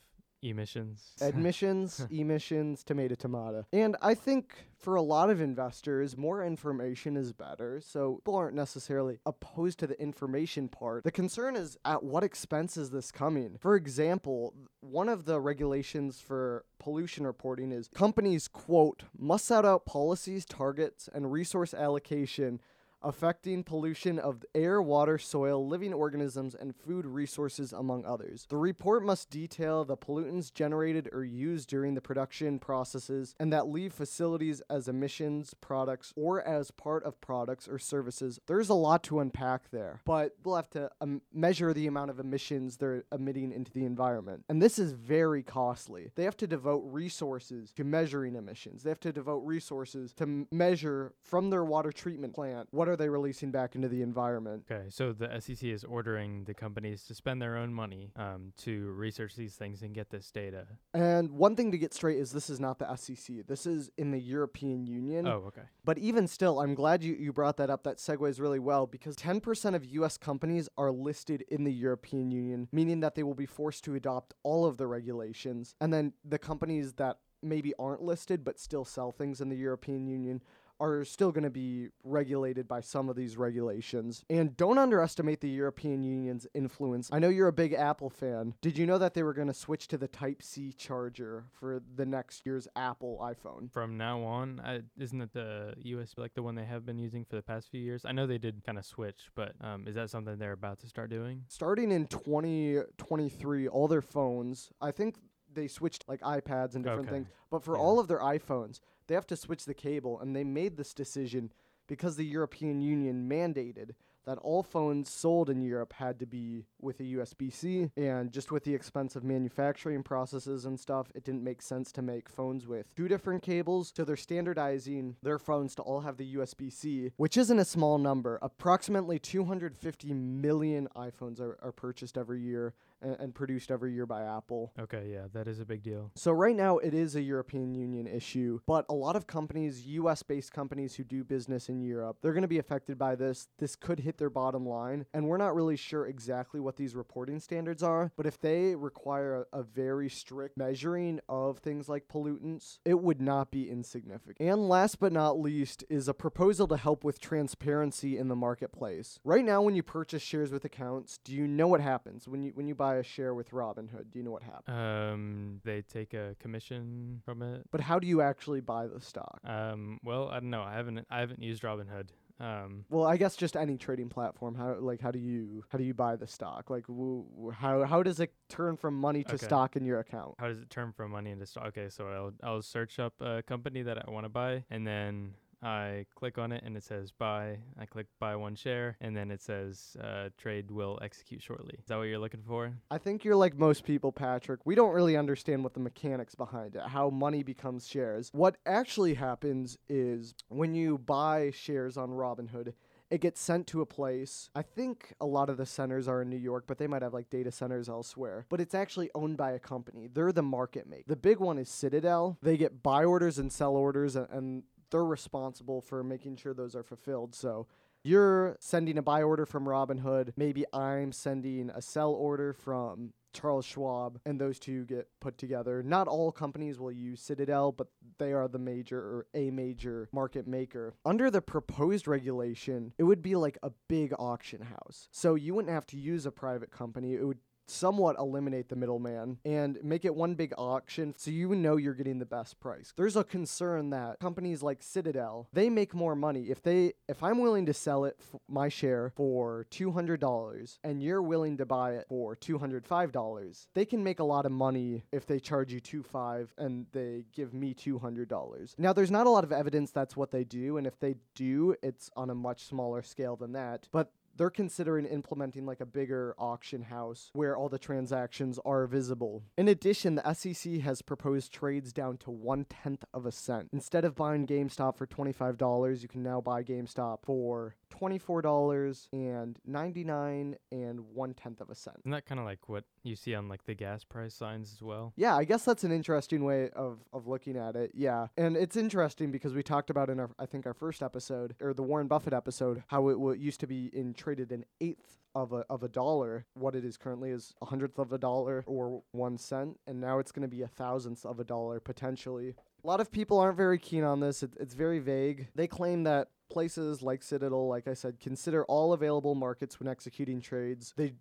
emissions. 0.49 1.13
admissions, 1.21 2.05
emissions, 2.11 2.83
tomato, 2.83 3.15
tomato. 3.15 3.65
And 3.73 3.95
I 4.01 4.13
think 4.13 4.55
for 4.77 4.95
a 4.95 5.01
lot 5.01 5.29
of 5.29 5.41
investors, 5.41 6.17
more 6.17 6.43
information 6.43 7.17
is 7.17 7.33
better. 7.33 7.81
So 7.81 8.15
people 8.15 8.35
aren't 8.35 8.55
necessarily 8.55 9.19
opposed 9.25 9.79
to 9.79 9.87
the 9.87 9.99
information 10.01 10.67
part. 10.67 11.03
The 11.03 11.11
concern 11.11 11.55
is 11.55 11.77
at 11.85 12.03
what 12.03 12.23
expense 12.23 12.77
is 12.77 12.91
this 12.91 13.11
coming? 13.11 13.57
For 13.59 13.75
example, 13.75 14.53
one 14.81 15.09
of 15.09 15.25
the 15.25 15.39
regulations 15.39 16.19
for 16.19 16.65
pollution 16.79 17.25
reporting 17.25 17.71
is 17.71 17.89
companies, 17.93 18.47
quote, 18.47 19.03
must 19.17 19.45
set 19.45 19.65
out 19.65 19.85
policies, 19.85 20.45
targets, 20.45 21.09
and 21.13 21.31
resource 21.31 21.73
allocation 21.73 22.59
affecting 23.01 23.63
pollution 23.63 24.19
of 24.19 24.43
air, 24.53 24.81
water, 24.81 25.17
soil, 25.17 25.67
living 25.67 25.93
organisms, 25.93 26.55
and 26.55 26.75
food 26.75 27.05
resources, 27.05 27.73
among 27.73 28.05
others. 28.05 28.45
The 28.49 28.57
report 28.57 29.03
must 29.03 29.29
detail 29.29 29.85
the 29.85 29.97
pollutants 29.97 30.53
generated 30.53 31.09
or 31.11 31.23
used 31.23 31.69
during 31.69 31.93
the 31.93 32.01
production 32.01 32.59
processes 32.59 33.35
and 33.39 33.51
that 33.53 33.67
leave 33.67 33.93
facilities 33.93 34.61
as 34.69 34.87
emissions 34.87 35.53
products 35.53 36.13
or 36.15 36.41
as 36.41 36.71
part 36.71 37.03
of 37.03 37.19
products 37.21 37.67
or 37.67 37.79
services. 37.79 38.39
There's 38.47 38.69
a 38.69 38.73
lot 38.73 39.03
to 39.03 39.19
unpack 39.19 39.69
there, 39.71 40.01
but 40.05 40.35
we'll 40.43 40.55
have 40.55 40.69
to 40.71 40.89
um, 41.01 41.21
measure 41.33 41.73
the 41.73 41.87
amount 41.87 42.11
of 42.11 42.19
emissions 42.19 42.77
they're 42.77 43.03
emitting 43.11 43.51
into 43.51 43.71
the 43.71 43.85
environment. 43.85 44.43
And 44.49 44.61
this 44.61 44.79
is 44.79 44.93
very 44.93 45.43
costly. 45.43 46.11
They 46.15 46.23
have 46.23 46.37
to 46.37 46.47
devote 46.47 46.83
resources 46.85 47.71
to 47.73 47.83
measuring 47.83 48.35
emissions, 48.35 48.83
they 48.83 48.89
have 48.89 48.99
to 49.01 49.13
devote 49.13 49.43
resources 49.45 50.13
to 50.13 50.23
m- 50.23 50.47
measure 50.51 51.13
from 51.21 51.49
their 51.49 51.63
water 51.63 51.91
treatment 51.91 52.33
plant 52.33 52.67
what 52.71 52.87
are 52.95 52.97
they 52.97 53.09
releasing 53.09 53.51
back 53.51 53.75
into 53.75 53.89
the 53.89 54.01
environment. 54.01 54.63
Okay, 54.71 54.85
so 54.89 55.11
the 55.11 55.29
SEC 55.41 55.63
is 55.63 55.83
ordering 55.83 56.45
the 56.45 56.53
companies 56.53 57.03
to 57.03 57.13
spend 57.13 57.41
their 57.41 57.57
own 57.57 57.73
money 57.73 58.11
um, 58.15 58.53
to 58.57 58.89
research 58.91 59.35
these 59.35 59.55
things 59.55 59.81
and 59.81 59.93
get 59.93 60.09
this 60.09 60.31
data. 60.31 60.65
And 60.93 61.31
one 61.31 61.57
thing 61.57 61.71
to 61.73 61.77
get 61.77 61.93
straight 61.93 62.17
is 62.17 62.31
this 62.31 62.49
is 62.49 62.59
not 62.59 62.79
the 62.79 62.95
SEC. 62.95 63.47
This 63.47 63.65
is 63.65 63.91
in 63.97 64.11
the 64.11 64.19
European 64.19 64.87
Union. 64.87 65.27
Oh, 65.27 65.43
okay. 65.47 65.63
But 65.83 65.97
even 65.97 66.25
still, 66.25 66.61
I'm 66.61 66.73
glad 66.73 67.03
you, 67.03 67.13
you 67.13 67.33
brought 67.33 67.57
that 67.57 67.69
up. 67.69 67.83
That 67.83 67.97
segues 67.97 68.39
really 68.39 68.59
well 68.59 68.87
because 68.87 69.17
10% 69.17 69.75
of 69.75 69.83
US 69.85 70.17
companies 70.17 70.69
are 70.77 70.91
listed 70.91 71.43
in 71.49 71.65
the 71.65 71.73
European 71.73 72.31
Union, 72.31 72.69
meaning 72.71 73.01
that 73.01 73.15
they 73.15 73.23
will 73.23 73.35
be 73.35 73.45
forced 73.45 73.83
to 73.83 73.95
adopt 73.95 74.33
all 74.43 74.65
of 74.65 74.77
the 74.77 74.87
regulations. 74.87 75.75
And 75.81 75.93
then 75.93 76.13
the 76.23 76.39
companies 76.39 76.93
that 76.93 77.17
maybe 77.43 77.73
aren't 77.77 78.01
listed 78.01 78.43
but 78.43 78.59
still 78.59 78.85
sell 78.85 79.11
things 79.11 79.41
in 79.41 79.49
the 79.49 79.55
European 79.55 80.07
Union 80.07 80.41
are 80.79 81.05
still 81.05 81.31
going 81.31 81.43
to 81.43 81.49
be 81.49 81.87
regulated 82.03 82.67
by 82.67 82.81
some 82.81 83.07
of 83.09 83.15
these 83.15 83.37
regulations. 83.37 84.23
And 84.29 84.55
don't 84.57 84.77
underestimate 84.77 85.41
the 85.41 85.49
European 85.49 86.03
Union's 86.03 86.47
influence. 86.53 87.09
I 87.11 87.19
know 87.19 87.29
you're 87.29 87.47
a 87.47 87.53
big 87.53 87.73
Apple 87.73 88.09
fan. 88.09 88.53
Did 88.61 88.77
you 88.77 88.85
know 88.85 88.97
that 88.97 89.13
they 89.13 89.23
were 89.23 89.33
going 89.33 89.47
to 89.47 89.53
switch 89.53 89.87
to 89.89 89.97
the 89.97 90.07
Type 90.07 90.41
C 90.43 90.73
charger 90.73 91.45
for 91.53 91.81
the 91.95 92.05
next 92.05 92.45
year's 92.45 92.67
Apple 92.75 93.19
iPhone? 93.21 93.71
From 93.71 93.97
now 93.97 94.21
on, 94.23 94.59
I, 94.63 94.81
isn't 94.97 95.21
it 95.21 95.33
the 95.33 95.75
USB 95.85 96.17
like 96.17 96.33
the 96.33 96.43
one 96.43 96.55
they 96.55 96.65
have 96.65 96.85
been 96.85 96.99
using 96.99 97.23
for 97.25 97.35
the 97.37 97.41
past 97.43 97.69
few 97.69 97.79
years? 97.81 98.03
I 98.05 98.11
know 98.11 98.27
they 98.27 98.37
did 98.37 98.63
kind 98.65 98.77
of 98.77 98.85
switch, 98.85 99.29
but 99.35 99.53
um, 99.61 99.87
is 99.87 99.95
that 99.95 100.09
something 100.09 100.37
they're 100.37 100.51
about 100.51 100.79
to 100.79 100.87
start 100.87 101.09
doing? 101.09 101.43
Starting 101.47 101.91
in 101.91 102.07
2023, 102.07 103.67
all 103.67 103.87
their 103.87 104.01
phones, 104.01 104.71
I 104.81 104.91
think 104.91 105.15
they 105.53 105.67
switched 105.67 106.03
like 106.07 106.19
iPads 106.21 106.75
and 106.75 106.83
different 106.83 107.07
Okay. 107.07 107.15
things, 107.17 107.27
but 107.49 107.63
for 107.63 107.75
Yeah. 107.75 107.81
all 107.83 107.99
of 107.99 108.07
their 108.07 108.19
iPhones, 108.19 108.81
they 109.07 109.15
have 109.15 109.27
to 109.27 109.35
switch 109.35 109.65
the 109.65 109.73
cable, 109.73 110.19
and 110.19 110.35
they 110.35 110.43
made 110.43 110.77
this 110.77 110.93
decision 110.93 111.51
because 111.87 112.15
the 112.15 112.25
European 112.25 112.81
Union 112.81 113.29
mandated 113.29 113.91
that 114.25 114.37
all 114.39 114.63
phones 114.63 115.09
sold 115.09 115.49
in 115.49 115.61
Europe 115.61 115.93
had 115.93 116.19
to 116.19 116.25
be 116.25 116.65
with 116.81 116.99
a 116.99 117.03
USB 117.03 117.51
C, 117.53 117.89
and 117.95 118.31
just 118.31 118.51
with 118.51 118.63
the 118.63 118.73
expensive 118.73 119.23
manufacturing 119.23 120.03
processes 120.03 120.65
and 120.65 120.79
stuff, 120.79 121.11
it 121.15 121.23
didn't 121.23 121.43
make 121.43 121.61
sense 121.61 121.91
to 121.93 122.01
make 122.01 122.27
phones 122.27 122.67
with 122.67 122.87
two 122.95 123.07
different 123.07 123.43
cables. 123.43 123.93
So 123.95 124.03
they're 124.03 124.17
standardizing 124.17 125.15
their 125.21 125.39
phones 125.39 125.75
to 125.75 125.83
all 125.83 126.01
have 126.01 126.17
the 126.17 126.35
USB 126.35 126.71
C, 126.71 127.11
which 127.17 127.37
isn't 127.37 127.59
a 127.59 127.65
small 127.65 127.97
number. 127.97 128.39
Approximately 128.41 129.19
250 129.19 130.13
million 130.13 130.87
iPhones 130.95 131.39
are, 131.39 131.57
are 131.61 131.71
purchased 131.71 132.17
every 132.17 132.41
year 132.41 132.73
and, 133.01 133.17
and 133.19 133.35
produced 133.35 133.71
every 133.71 133.93
year 133.93 134.05
by 134.05 134.23
Apple. 134.23 134.73
Okay, 134.79 135.09
yeah, 135.11 135.25
that 135.33 135.47
is 135.47 135.59
a 135.59 135.65
big 135.65 135.83
deal. 135.83 136.11
So 136.15 136.31
right 136.31 136.55
now 136.55 136.77
it 136.77 136.93
is 136.93 137.15
a 137.15 137.21
European 137.21 137.73
Union 137.73 138.07
issue, 138.07 138.59
but 138.65 138.85
a 138.89 138.93
lot 138.93 139.15
of 139.15 139.27
companies, 139.27 139.85
US 139.87 140.23
based 140.23 140.53
companies 140.53 140.95
who 140.95 141.03
do 141.03 141.23
business 141.23 141.69
in 141.69 141.81
Europe, 141.81 142.17
they're 142.21 142.33
going 142.33 142.41
to 142.41 142.47
be 142.47 142.59
affected 142.59 142.97
by 142.97 143.15
this. 143.15 143.47
This 143.59 143.75
could 143.75 143.99
hit 143.99 144.17
their 144.17 144.29
bottom 144.29 144.67
line, 144.67 145.05
and 145.13 145.27
we're 145.27 145.37
not 145.37 145.55
really 145.55 145.75
sure 145.75 146.07
exactly 146.07 146.59
what 146.59 146.75
these 146.75 146.95
reporting 146.95 147.39
standards 147.39 147.83
are, 147.83 148.11
but 148.15 148.25
if 148.25 148.39
they 148.39 148.75
require 148.75 149.45
a, 149.51 149.59
a 149.59 149.63
very 149.63 150.09
strict 150.09 150.57
measuring 150.57 151.19
of 151.27 151.59
things 151.59 151.89
like 151.89 152.07
pollutants, 152.07 152.79
it 152.85 152.99
would 152.99 153.21
not 153.21 153.51
be 153.51 153.69
insignificant. 153.69 154.37
And 154.39 154.69
last 154.69 154.99
but 154.99 155.11
not 155.11 155.39
least 155.39 155.83
is 155.89 156.07
a 156.07 156.13
proposal 156.13 156.67
to 156.67 156.77
help 156.77 157.03
with 157.03 157.19
transparency 157.19 158.17
in 158.17 158.27
the 158.27 158.35
marketplace. 158.35 159.19
Right 159.23 159.43
now 159.43 159.61
when 159.61 159.75
you 159.75 159.83
purchase 159.83 160.21
shares 160.21 160.51
with 160.51 160.65
accounts, 160.65 161.19
do 161.23 161.33
you 161.33 161.47
know 161.47 161.67
what 161.67 161.81
happens 161.81 162.27
when 162.27 162.43
you 162.43 162.51
when 162.55 162.67
you 162.67 162.75
buy 162.75 162.84
a 162.93 163.03
share 163.03 163.33
with 163.33 163.49
Robinhood? 163.49 164.11
Do 164.11 164.19
you 164.19 164.23
know 164.23 164.29
what 164.31 164.43
happens? 164.43 164.69
Um, 164.77 165.59
they 165.63 165.81
take 165.81 166.13
a 166.13 166.35
commission 166.39 167.21
from 167.25 167.41
it. 167.41 167.63
But 167.71 167.81
how 167.81 167.97
do 167.97 168.07
you 168.07 168.21
actually 168.21 168.61
buy 168.61 168.85
the 168.85 169.01
stock? 169.01 169.39
Um, 169.43 169.97
well, 170.03 170.29
I 170.29 170.39
don't 170.39 170.51
know. 170.51 170.61
I 170.61 170.73
haven't 170.73 171.05
I 171.09 171.19
haven't 171.19 171.41
used 171.41 171.63
Robinhood. 171.63 172.09
Um, 172.39 172.83
Well, 172.89 173.05
I 173.05 173.15
guess 173.17 173.35
just 173.37 173.55
any 173.55 173.77
trading 173.77 174.09
platform. 174.09 174.55
How 174.55 174.75
like 174.79 174.99
how 175.01 175.09
do 175.09 175.19
you 175.19 175.63
how 175.69 175.77
do 175.77 175.83
you 175.83 175.93
buy 175.93 176.15
the 176.17 176.27
stock? 176.27 176.69
Like 176.69 176.85
w- 176.87 177.23
w- 177.33 177.51
how 177.51 177.83
how 177.85 178.03
does 178.03 178.19
it 178.19 178.33
turn 178.49 178.75
from 178.77 178.93
money 178.93 179.23
to 179.23 179.35
Okay. 179.35 179.45
stock 179.45 179.75
in 179.75 179.85
your 179.85 179.99
account? 179.99 180.35
how 180.37 180.47
does 180.49 180.59
it 180.59 180.69
turn 180.69 180.91
from 180.91 181.11
money 181.11 181.31
into 181.31 181.45
stock? 181.45 181.65
Okay, 181.67 181.89
so 181.89 182.07
I'll 182.07 182.33
I'll 182.43 182.61
search 182.61 182.99
up 182.99 183.13
a 183.21 183.41
company 183.43 183.81
that 183.83 183.97
I 184.05 184.11
want 184.11 184.25
to 184.25 184.29
buy, 184.29 184.63
and 184.69 184.85
then 184.85 185.33
I 185.65 186.05
click 186.13 186.37
on 186.37 186.51
it, 186.51 186.63
and 186.63 186.77
it 186.77 186.83
says 186.83 187.11
buy. 187.11 187.57
I 187.79 187.85
click 187.85 188.05
buy 188.19 188.35
one 188.35 188.53
share, 188.55 188.97
and 189.01 189.17
then 189.17 189.31
it 189.31 189.41
says 189.41 189.97
uh, 190.01 190.29
trade 190.37 190.69
will 190.69 190.99
execute 191.01 191.41
shortly. 191.41 191.75
Is 191.79 191.87
that 191.87 191.97
what 191.97 192.03
you're 192.03 192.19
looking 192.19 192.43
for? 192.47 192.71
I 192.91 192.99
think 192.99 193.23
you're 193.25 193.35
like 193.35 193.57
most 193.57 193.83
people, 193.83 194.11
Patrick. 194.11 194.59
We 194.65 194.75
don't 194.75 194.93
really 194.93 195.17
understand 195.17 195.63
what 195.63 195.73
the 195.73 195.79
mechanics 195.79 196.35
behind 196.35 196.75
it, 196.75 196.83
how 196.83 197.09
money 197.09 197.41
becomes 197.41 197.87
shares. 197.87 198.29
What 198.31 198.57
actually 198.67 199.15
happens 199.15 199.77
is 199.89 200.35
when 200.49 200.75
you 200.75 200.99
buy 200.99 201.51
shares 201.51 201.97
on 201.97 202.09
Robinhood, 202.11 202.73
it 203.09 203.21
gets 203.21 203.39
sent 203.41 203.67
to 203.67 203.81
a 203.81 203.85
place. 203.85 204.49
I 204.55 204.61
think 204.61 205.13
a 205.21 205.25
lot 205.25 205.49
of 205.49 205.57
the 205.57 205.65
centers 205.65 206.07
are 206.07 206.21
in 206.21 206.29
New 206.29 206.37
York, 206.37 206.65
but 206.67 206.77
they 206.79 206.87
might 206.87 207.01
have 207.03 207.13
like 207.13 207.29
data 207.29 207.51
centers 207.51 207.87
elsewhere. 207.89 208.45
But 208.49 208.61
it's 208.61 208.73
actually 208.75 209.09
owned 209.15 209.37
by 209.37 209.51
a 209.51 209.59
company. 209.59 210.09
They're 210.11 210.31
the 210.31 210.41
market 210.43 210.87
maker. 210.87 211.03
The 211.07 211.15
big 211.15 211.39
one 211.39 211.57
is 211.59 211.69
Citadel. 211.69 212.37
They 212.41 212.57
get 212.57 212.81
buy 212.83 213.03
orders 213.05 213.37
and 213.39 213.51
sell 213.51 213.75
orders, 213.75 214.15
a- 214.15 214.27
and 214.31 214.63
they're 214.95 215.03
responsible 215.03 215.81
for 215.81 216.05
making 216.05 216.37
sure 216.37 216.53
those 216.53 216.73
are 216.73 216.83
fulfilled. 216.83 217.35
So 217.35 217.67
you're 218.05 218.55
sending 218.61 218.97
a 218.97 219.01
buy 219.01 219.23
order 219.23 219.45
from 219.45 219.65
Robinhood. 219.65 220.31
Maybe 220.37 220.63
I'm 220.71 221.11
sending 221.11 221.69
a 221.69 221.81
sell 221.81 222.11
order 222.11 222.53
from 222.53 223.11
Charles 223.33 223.65
Schwab, 223.65 224.21
and 224.25 224.39
those 224.39 224.57
two 224.57 224.85
get 224.85 225.09
put 225.19 225.37
together. 225.37 225.83
Not 225.83 226.07
all 226.07 226.31
companies 226.31 226.79
will 226.79 226.93
use 226.93 227.21
Citadel, 227.21 227.73
but 227.73 227.87
they 228.17 228.31
are 228.31 228.47
the 228.47 228.57
major 228.57 228.97
or 228.99 229.27
a 229.33 229.51
major 229.51 230.07
market 230.13 230.47
maker. 230.47 230.93
Under 231.03 231.29
the 231.29 231.41
proposed 231.41 232.07
regulation, 232.07 232.93
it 232.97 233.03
would 233.03 233.21
be 233.21 233.35
like 233.35 233.57
a 233.63 233.71
big 233.89 234.13
auction 234.17 234.61
house. 234.61 235.09
So 235.11 235.35
you 235.35 235.53
wouldn't 235.53 235.73
have 235.73 235.87
to 235.87 235.97
use 235.97 236.25
a 236.25 236.31
private 236.31 236.71
company. 236.71 237.15
It 237.15 237.25
would 237.25 237.39
somewhat 237.67 238.17
eliminate 238.17 238.69
the 238.69 238.75
middleman 238.75 239.37
and 239.45 239.77
make 239.83 240.05
it 240.05 240.15
one 240.15 240.35
big 240.35 240.53
auction 240.57 241.13
so 241.17 241.31
you 241.31 241.55
know 241.55 241.77
you're 241.77 241.93
getting 241.93 242.19
the 242.19 242.25
best 242.25 242.59
price. 242.59 242.93
There's 242.95 243.15
a 243.15 243.23
concern 243.23 243.89
that 243.91 244.19
companies 244.19 244.61
like 244.61 244.83
Citadel, 244.83 245.47
they 245.53 245.69
make 245.69 245.93
more 245.93 246.15
money 246.15 246.45
if 246.49 246.61
they 246.61 246.93
if 247.07 247.23
I'm 247.23 247.39
willing 247.39 247.65
to 247.65 247.73
sell 247.73 248.05
it 248.05 248.17
f- 248.19 248.39
my 248.47 248.69
share 248.69 249.11
for 249.15 249.65
$200 249.71 250.77
and 250.83 251.01
you're 251.01 251.21
willing 251.21 251.57
to 251.57 251.65
buy 251.65 251.93
it 251.93 252.05
for 252.09 252.35
$205, 252.35 253.67
they 253.73 253.85
can 253.85 254.03
make 254.03 254.19
a 254.19 254.23
lot 254.23 254.45
of 254.45 254.51
money 254.51 255.03
if 255.11 255.25
they 255.25 255.39
charge 255.39 255.71
you 255.71 255.79
25 255.79 256.53
and 256.57 256.85
they 256.91 257.25
give 257.33 257.53
me 257.53 257.73
$200. 257.73 258.75
Now 258.77 258.93
there's 258.93 259.11
not 259.11 259.27
a 259.27 259.29
lot 259.29 259.43
of 259.43 259.51
evidence 259.51 259.91
that's 259.91 260.15
what 260.15 260.31
they 260.31 260.43
do 260.43 260.77
and 260.77 260.87
if 260.87 260.99
they 260.99 261.15
do, 261.35 261.75
it's 261.81 262.09
on 262.15 262.29
a 262.29 262.35
much 262.35 262.65
smaller 262.65 263.01
scale 263.01 263.35
than 263.35 263.53
that. 263.53 263.87
But 263.91 264.11
they're 264.35 264.49
considering 264.49 265.05
implementing 265.05 265.65
like 265.65 265.79
a 265.79 265.85
bigger 265.85 266.35
auction 266.37 266.83
house 266.83 267.29
where 267.33 267.55
all 267.55 267.69
the 267.69 267.79
transactions 267.79 268.59
are 268.65 268.85
visible. 268.87 269.43
In 269.57 269.67
addition, 269.67 270.15
the 270.15 270.33
SEC 270.33 270.79
has 270.81 271.01
proposed 271.01 271.51
trades 271.51 271.93
down 271.93 272.17
to 272.17 272.31
one 272.31 272.65
tenth 272.65 273.05
of 273.13 273.25
a 273.25 273.31
cent. 273.31 273.69
Instead 273.71 274.05
of 274.05 274.15
buying 274.15 274.45
GameStop 274.45 274.97
for 274.97 275.07
$25, 275.07 276.01
you 276.01 276.07
can 276.07 276.23
now 276.23 276.41
buy 276.41 276.63
GameStop 276.63 277.19
for 277.23 277.75
$24 277.99 279.07
and 279.13 279.59
99 279.65 280.55
and 280.71 280.99
one 281.13 281.33
tenth 281.33 281.61
of 281.61 281.69
a 281.69 281.75
cent. 281.75 281.97
Isn't 282.01 282.11
that 282.11 282.25
kind 282.25 282.39
of 282.39 282.45
like 282.45 282.67
what 282.67 282.83
you 283.03 283.15
see 283.15 283.35
on 283.35 283.47
like 283.47 283.65
the 283.65 283.73
gas 283.73 284.03
price 284.03 284.33
signs 284.33 284.73
as 284.73 284.81
well? 284.81 285.13
Yeah, 285.15 285.35
I 285.35 285.43
guess 285.43 285.63
that's 285.63 285.83
an 285.83 285.91
interesting 285.91 286.43
way 286.43 286.69
of, 286.71 286.99
of 287.13 287.27
looking 287.27 287.57
at 287.57 287.75
it. 287.75 287.91
Yeah. 287.93 288.27
And 288.37 288.57
it's 288.57 288.75
interesting 288.75 289.31
because 289.31 289.53
we 289.53 289.63
talked 289.63 289.89
about 289.89 290.09
in 290.09 290.19
our, 290.19 290.29
I 290.39 290.45
think, 290.45 290.65
our 290.65 290.73
first 290.73 291.01
episode, 291.01 291.55
or 291.61 291.73
the 291.73 291.83
Warren 291.83 292.07
Buffett 292.07 292.33
episode, 292.33 292.83
how 292.87 293.07
it 293.09 293.13
w- 293.13 293.39
used 293.39 293.59
to 293.61 293.67
be 293.67 293.89
in 293.93 294.13
traded 294.13 294.51
an 294.51 294.65
eighth 294.81 295.19
of 295.33 295.51
a, 295.51 295.65
of 295.69 295.83
a 295.83 295.89
dollar. 295.89 296.45
What 296.53 296.75
it 296.75 296.85
is 296.85 296.97
currently 296.97 297.29
is 297.31 297.53
a 297.61 297.65
hundredth 297.65 297.99
of 297.99 298.13
a 298.13 298.17
dollar 298.17 298.63
or 298.67 299.03
one 299.11 299.37
cent. 299.37 299.77
And 299.85 299.99
now 299.99 300.19
it's 300.19 300.31
going 300.31 300.47
to 300.49 300.55
be 300.55 300.61
a 300.61 300.67
thousandth 300.67 301.25
of 301.25 301.39
a 301.39 301.43
dollar 301.43 301.79
potentially. 301.79 302.55
A 302.83 302.87
lot 302.87 303.01
of 303.01 303.11
people 303.11 303.39
aren't 303.39 303.57
very 303.57 303.79
keen 303.79 304.03
on 304.03 304.19
this. 304.19 304.43
It, 304.43 304.51
it's 304.59 304.75
very 304.75 304.99
vague. 304.99 305.47
They 305.55 305.67
claim 305.67 306.03
that 306.03 306.29
places 306.49 307.01
like 307.01 307.23
Citadel, 307.23 307.67
like 307.67 307.87
I 307.87 307.93
said, 307.93 308.19
consider 308.19 308.63
all 308.65 308.93
available 308.93 309.35
markets 309.35 309.79
when 309.79 309.87
executing 309.87 310.41
trades. 310.41 310.93
They 310.95 311.13